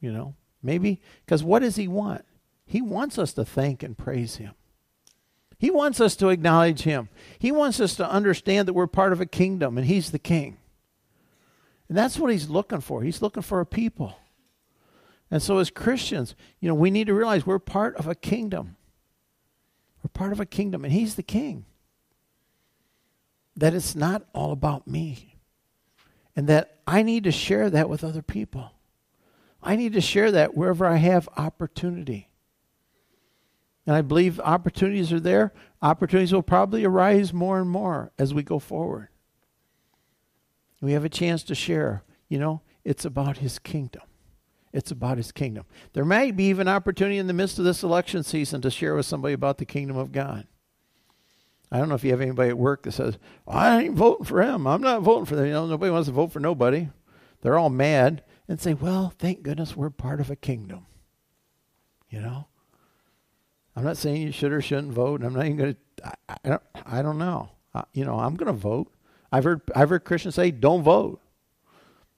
You 0.00 0.12
know, 0.12 0.34
Maybe, 0.66 1.00
because 1.24 1.44
what 1.44 1.60
does 1.60 1.76
he 1.76 1.86
want? 1.86 2.24
He 2.64 2.82
wants 2.82 3.18
us 3.18 3.32
to 3.34 3.44
thank 3.44 3.84
and 3.84 3.96
praise 3.96 4.36
him. 4.36 4.54
He 5.58 5.70
wants 5.70 6.00
us 6.00 6.16
to 6.16 6.28
acknowledge 6.28 6.82
Him. 6.82 7.08
He 7.38 7.50
wants 7.50 7.80
us 7.80 7.94
to 7.96 8.08
understand 8.08 8.68
that 8.68 8.74
we're 8.74 8.86
part 8.86 9.12
of 9.12 9.20
a 9.20 9.26
kingdom 9.26 9.78
and 9.78 9.86
He's 9.86 10.10
the 10.10 10.18
King. 10.18 10.58
And 11.88 11.96
that's 11.96 12.18
what 12.18 12.32
He's 12.32 12.50
looking 12.50 12.80
for. 12.80 13.02
He's 13.02 13.22
looking 13.22 13.42
for 13.42 13.60
a 13.60 13.66
people. 13.66 14.16
And 15.30 15.42
so, 15.42 15.58
as 15.58 15.70
Christians, 15.70 16.34
you 16.60 16.68
know, 16.68 16.74
we 16.74 16.90
need 16.90 17.08
to 17.08 17.14
realize 17.14 17.46
we're 17.46 17.58
part 17.58 17.96
of 17.96 18.06
a 18.06 18.14
kingdom. 18.14 18.76
We're 20.02 20.10
part 20.10 20.32
of 20.32 20.40
a 20.40 20.46
kingdom, 20.46 20.84
and 20.84 20.92
He's 20.92 21.16
the 21.16 21.22
King. 21.22 21.64
That 23.56 23.74
it's 23.74 23.94
not 23.94 24.24
all 24.32 24.52
about 24.52 24.86
me. 24.86 25.36
And 26.36 26.46
that 26.48 26.78
I 26.86 27.02
need 27.02 27.24
to 27.24 27.32
share 27.32 27.70
that 27.70 27.88
with 27.88 28.04
other 28.04 28.22
people. 28.22 28.72
I 29.62 29.74
need 29.74 29.94
to 29.94 30.00
share 30.00 30.30
that 30.32 30.56
wherever 30.56 30.86
I 30.86 30.96
have 30.96 31.28
opportunity. 31.36 32.28
And 33.86 33.94
I 33.94 34.02
believe 34.02 34.40
opportunities 34.40 35.12
are 35.12 35.20
there. 35.20 35.52
Opportunities 35.80 36.32
will 36.32 36.42
probably 36.42 36.84
arise 36.84 37.32
more 37.32 37.60
and 37.60 37.70
more 37.70 38.12
as 38.18 38.34
we 38.34 38.42
go 38.42 38.58
forward. 38.58 39.08
We 40.80 40.92
have 40.92 41.04
a 41.04 41.08
chance 41.08 41.42
to 41.44 41.54
share. 41.54 42.02
You 42.28 42.38
know, 42.38 42.62
it's 42.84 43.04
about 43.04 43.38
His 43.38 43.58
kingdom. 43.58 44.02
It's 44.72 44.90
about 44.90 45.18
His 45.18 45.30
kingdom. 45.30 45.64
There 45.92 46.04
may 46.04 46.32
be 46.32 46.48
even 46.48 46.68
opportunity 46.68 47.18
in 47.18 47.28
the 47.28 47.32
midst 47.32 47.58
of 47.58 47.64
this 47.64 47.82
election 47.82 48.24
season 48.24 48.60
to 48.62 48.70
share 48.70 48.94
with 48.94 49.06
somebody 49.06 49.34
about 49.34 49.58
the 49.58 49.64
kingdom 49.64 49.96
of 49.96 50.12
God. 50.12 50.46
I 51.70 51.78
don't 51.78 51.88
know 51.88 51.94
if 51.94 52.04
you 52.04 52.10
have 52.10 52.20
anybody 52.20 52.50
at 52.50 52.58
work 52.58 52.82
that 52.82 52.92
says, 52.92 53.18
I 53.46 53.82
ain't 53.82 53.94
voting 53.94 54.24
for 54.24 54.42
him. 54.42 54.66
I'm 54.66 54.82
not 54.82 55.02
voting 55.02 55.24
for 55.24 55.34
them. 55.34 55.46
You 55.46 55.52
know, 55.52 55.66
nobody 55.66 55.90
wants 55.90 56.08
to 56.08 56.12
vote 56.12 56.32
for 56.32 56.40
nobody. 56.40 56.88
They're 57.42 57.58
all 57.58 57.70
mad 57.70 58.22
and 58.48 58.60
say, 58.60 58.74
Well, 58.74 59.12
thank 59.18 59.42
goodness 59.42 59.76
we're 59.76 59.90
part 59.90 60.20
of 60.20 60.30
a 60.30 60.36
kingdom. 60.36 60.86
You 62.08 62.20
know? 62.20 62.46
I'm 63.76 63.84
not 63.84 63.96
saying 63.96 64.22
you 64.22 64.32
should 64.32 64.52
or 64.52 64.62
shouldn't 64.62 64.92
vote. 64.92 65.20
and 65.20 65.26
I'm 65.26 65.34
not 65.34 65.44
even 65.44 65.56
going 65.56 65.74
to. 65.74 66.06
I, 66.06 66.14
I, 66.28 66.48
don't. 66.48 66.62
I 66.86 67.02
don't 67.02 67.18
know. 67.18 67.50
Uh, 67.74 67.82
you 67.92 68.04
know, 68.04 68.18
I'm 68.18 68.34
going 68.34 68.46
to 68.46 68.58
vote. 68.58 68.92
I've 69.30 69.44
heard. 69.44 69.60
I've 69.74 69.90
heard 69.90 70.04
Christians 70.04 70.34
say, 70.34 70.50
"Don't 70.50 70.82
vote." 70.82 71.20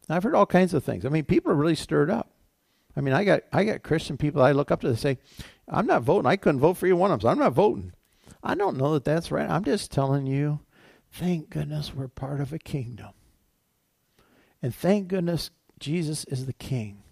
I've 0.09 0.23
heard 0.23 0.35
all 0.35 0.47
kinds 0.47 0.73
of 0.73 0.85
things. 0.85 1.05
I 1.05 1.11
mean, 1.11 1.25
people 1.25 1.53
are 1.53 1.57
really 1.57 1.75
stirred 1.75 2.11
up. 2.11 2.31
I 2.97 3.01
mean, 3.01 3.13
I 3.13 3.25
got 3.25 3.43
I 3.53 3.65
got 3.65 3.83
Christian 3.83 4.17
people 4.17 4.43
I 4.43 4.53
look 4.53 4.71
up 4.71 4.81
to. 4.83 4.89
They 4.91 4.97
say, 4.97 5.19
"I'm 5.69 5.87
not 5.87 6.03
voting. 6.03 6.27
I 6.27 6.37
couldn't 6.37 6.61
vote 6.61 6.77
for 6.77 6.87
you 6.87 6.97
one 6.97 7.11
of 7.11 7.21
them. 7.21 7.27
So 7.27 7.33
I'm 7.33 7.39
not 7.39 7.53
voting." 7.53 7.93
I 8.43 8.55
don't 8.55 8.77
know 8.77 8.95
that 8.95 9.05
that's 9.05 9.33
right. 9.33 9.51
I'm 9.51 9.65
just 9.65 9.91
telling 9.91 10.27
you. 10.27 10.61
Thank 11.11 11.51
goodness 11.51 11.95
we're 11.95 12.09
part 12.09 12.41
of 12.41 12.53
a 12.53 12.59
kingdom. 12.59 13.11
And 14.63 14.75
thank 14.75 15.09
goodness 15.09 15.51
Jesus 15.79 16.25
is 16.25 16.47
the 16.47 16.53
King. 16.53 17.03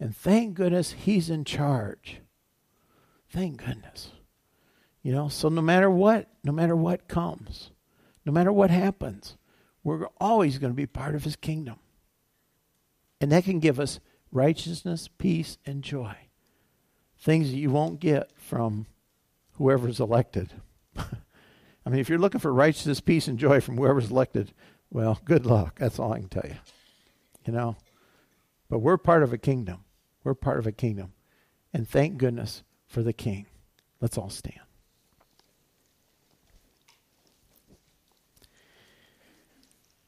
And 0.00 0.16
thank 0.16 0.54
goodness 0.54 0.92
He's 0.92 1.30
in 1.30 1.44
charge. 1.44 2.20
Thank 3.34 3.64
goodness. 3.64 4.12
You 5.02 5.12
know, 5.12 5.28
so 5.28 5.48
no 5.48 5.60
matter 5.60 5.90
what, 5.90 6.28
no 6.44 6.52
matter 6.52 6.76
what 6.76 7.08
comes, 7.08 7.72
no 8.24 8.32
matter 8.32 8.52
what 8.52 8.70
happens, 8.70 9.36
we're 9.82 10.06
always 10.20 10.58
going 10.58 10.72
to 10.72 10.76
be 10.76 10.86
part 10.86 11.16
of 11.16 11.24
his 11.24 11.34
kingdom. 11.34 11.80
And 13.20 13.32
that 13.32 13.42
can 13.42 13.58
give 13.58 13.80
us 13.80 13.98
righteousness, 14.30 15.08
peace, 15.18 15.58
and 15.66 15.82
joy. 15.82 16.14
Things 17.18 17.50
that 17.50 17.56
you 17.56 17.70
won't 17.70 17.98
get 17.98 18.30
from 18.36 18.86
whoever's 19.54 19.98
elected. 19.98 20.52
I 20.96 21.90
mean, 21.90 21.98
if 21.98 22.08
you're 22.08 22.18
looking 22.20 22.40
for 22.40 22.52
righteousness, 22.52 23.00
peace, 23.00 23.26
and 23.26 23.36
joy 23.36 23.60
from 23.60 23.76
whoever's 23.76 24.12
elected, 24.12 24.54
well, 24.92 25.20
good 25.24 25.44
luck. 25.44 25.80
That's 25.80 25.98
all 25.98 26.12
I 26.12 26.20
can 26.20 26.28
tell 26.28 26.46
you. 26.46 26.56
You 27.46 27.52
know? 27.52 27.76
But 28.70 28.78
we're 28.78 28.96
part 28.96 29.24
of 29.24 29.32
a 29.32 29.38
kingdom. 29.38 29.84
We're 30.22 30.34
part 30.34 30.60
of 30.60 30.68
a 30.68 30.72
kingdom. 30.72 31.14
And 31.72 31.88
thank 31.88 32.16
goodness 32.16 32.62
for 32.94 33.02
the 33.02 33.12
King. 33.12 33.46
Let's 34.00 34.16
all 34.16 34.30
stand. 34.30 34.60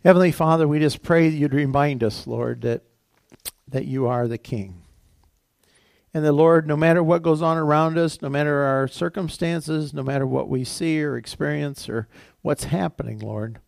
Heavenly 0.04 0.30
Father, 0.30 0.68
we 0.68 0.78
just 0.78 1.02
pray 1.02 1.28
that 1.28 1.36
you'd 1.36 1.52
remind 1.52 2.04
us, 2.04 2.28
Lord, 2.28 2.62
that, 2.62 2.84
that 3.66 3.86
you 3.86 4.06
are 4.06 4.28
the 4.28 4.38
King. 4.38 4.82
And 6.14 6.24
the 6.24 6.32
Lord, 6.32 6.68
no 6.68 6.76
matter 6.76 7.02
what 7.02 7.24
goes 7.24 7.42
on 7.42 7.58
around 7.58 7.98
us, 7.98 8.22
no 8.22 8.28
matter 8.28 8.62
our 8.62 8.86
circumstances, 8.86 9.92
no 9.92 10.04
matter 10.04 10.24
what 10.24 10.48
we 10.48 10.62
see 10.62 11.02
or 11.02 11.16
experience 11.16 11.88
or 11.88 12.06
what's 12.42 12.64
happening, 12.64 13.18
Lord, 13.18 13.58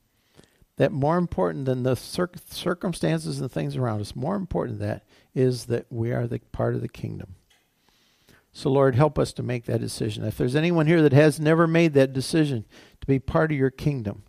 that 0.76 0.92
more 0.92 1.18
important 1.18 1.64
than 1.64 1.82
the 1.82 1.96
cir- 1.96 2.30
circumstances 2.48 3.40
and 3.40 3.44
the 3.44 3.52
things 3.52 3.76
around 3.76 4.00
us, 4.00 4.14
more 4.14 4.36
important 4.36 4.78
than 4.78 4.88
that 4.88 5.04
is 5.34 5.66
that 5.66 5.86
we 5.90 6.12
are 6.12 6.28
the 6.28 6.38
part 6.52 6.76
of 6.76 6.82
the 6.82 6.88
kingdom. 6.88 7.34
So, 8.58 8.72
Lord, 8.72 8.96
help 8.96 9.20
us 9.20 9.32
to 9.34 9.44
make 9.44 9.66
that 9.66 9.80
decision. 9.80 10.24
If 10.24 10.36
there's 10.36 10.56
anyone 10.56 10.88
here 10.88 11.00
that 11.02 11.12
has 11.12 11.38
never 11.38 11.68
made 11.68 11.94
that 11.94 12.12
decision 12.12 12.64
to 13.00 13.06
be 13.06 13.20
part 13.20 13.52
of 13.52 13.56
your 13.56 13.70
kingdom, 13.70 14.24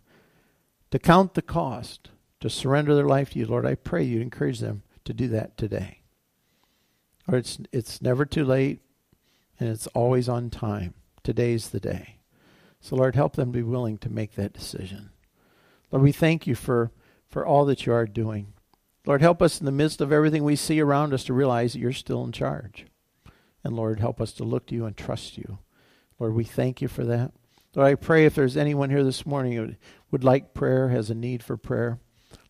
to 0.92 1.00
count 1.00 1.34
the 1.34 1.42
cost, 1.42 2.10
to 2.38 2.48
surrender 2.48 2.94
their 2.94 3.08
life 3.08 3.30
to 3.30 3.40
you, 3.40 3.46
Lord, 3.46 3.66
I 3.66 3.74
pray 3.74 4.04
you 4.04 4.20
encourage 4.20 4.60
them 4.60 4.84
to 5.04 5.12
do 5.12 5.26
that 5.30 5.56
today. 5.56 6.02
Or 7.26 7.38
it's 7.38 7.58
it's 7.72 8.00
never 8.00 8.24
too 8.24 8.44
late 8.44 8.82
and 9.58 9.68
it's 9.68 9.88
always 9.88 10.28
on 10.28 10.48
time. 10.48 10.94
Today's 11.24 11.70
the 11.70 11.80
day. 11.80 12.20
So 12.80 12.94
Lord, 12.94 13.16
help 13.16 13.34
them 13.34 13.50
be 13.50 13.64
willing 13.64 13.98
to 13.98 14.08
make 14.08 14.36
that 14.36 14.52
decision. 14.52 15.10
Lord, 15.90 16.04
we 16.04 16.12
thank 16.12 16.46
you 16.46 16.54
for, 16.54 16.92
for 17.26 17.44
all 17.44 17.64
that 17.64 17.84
you 17.84 17.92
are 17.92 18.06
doing. 18.06 18.52
Lord, 19.06 19.22
help 19.22 19.42
us 19.42 19.58
in 19.58 19.66
the 19.66 19.72
midst 19.72 20.00
of 20.00 20.12
everything 20.12 20.44
we 20.44 20.54
see 20.54 20.78
around 20.78 21.12
us 21.12 21.24
to 21.24 21.32
realize 21.32 21.72
that 21.72 21.80
you're 21.80 21.92
still 21.92 22.22
in 22.22 22.30
charge. 22.30 22.86
And 23.62 23.74
Lord, 23.74 24.00
help 24.00 24.20
us 24.20 24.32
to 24.32 24.44
look 24.44 24.66
to 24.66 24.74
you 24.74 24.86
and 24.86 24.96
trust 24.96 25.36
you. 25.36 25.58
Lord, 26.18 26.34
we 26.34 26.44
thank 26.44 26.80
you 26.80 26.88
for 26.88 27.04
that. 27.04 27.32
Lord, 27.74 27.88
I 27.88 27.94
pray 27.94 28.26
if 28.26 28.34
there's 28.34 28.56
anyone 28.56 28.90
here 28.90 29.04
this 29.04 29.24
morning 29.26 29.52
who 29.52 29.74
would 30.10 30.24
like 30.24 30.54
prayer, 30.54 30.88
has 30.88 31.10
a 31.10 31.14
need 31.14 31.42
for 31.42 31.56
prayer, 31.56 31.98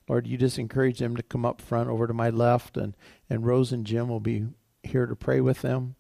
Lord, 0.09 0.27
you 0.27 0.37
just 0.37 0.59
encourage 0.59 0.99
them 0.99 1.17
to 1.17 1.23
come 1.23 1.45
up 1.47 1.61
front 1.61 1.89
over 1.89 2.09
to 2.09 2.15
my 2.15 2.31
left, 2.31 2.77
and, 2.77 2.97
and 3.29 3.47
Rose 3.47 3.71
and 3.71 3.87
Jim 3.87 4.09
will 4.09 4.19
be 4.19 4.47
here 4.83 5.07
to 5.07 5.15
pray 5.15 5.41
with 5.41 5.63
them. 5.63 5.95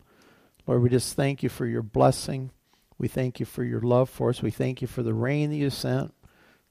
Lord, 0.66 0.82
we 0.82 0.88
just 0.88 1.14
thank 1.14 1.42
you 1.42 1.48
for 1.48 1.66
your 1.66 1.82
blessing. 1.82 2.50
We 2.98 3.06
thank 3.06 3.38
you 3.38 3.46
for 3.46 3.62
your 3.62 3.80
love 3.80 4.10
for 4.10 4.30
us. 4.30 4.42
We 4.42 4.50
thank 4.50 4.82
you 4.82 4.88
for 4.88 5.04
the 5.04 5.14
rain 5.14 5.50
that 5.50 5.56
you 5.56 5.70
sent. 5.70 6.12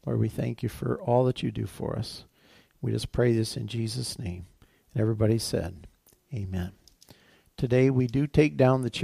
Lord, 0.05 0.19
we 0.19 0.29
thank 0.29 0.63
you 0.63 0.69
for 0.69 1.01
all 1.01 1.23
that 1.25 1.41
you 1.41 1.49
do 1.49 1.65
for 1.65 1.97
us. 1.97 2.25
We 2.81 2.91
just 2.91 3.11
pray 3.11 3.33
this 3.33 3.55
in 3.55 3.67
Jesus' 3.67 4.19
name. 4.19 4.47
And 4.93 5.01
everybody 5.01 5.37
said, 5.37 5.87
Amen. 6.33 6.73
Today 7.59 7.89
we 7.89 8.07
do 8.07 8.25
take 8.25 8.55
down 8.55 8.83
the 8.83 8.89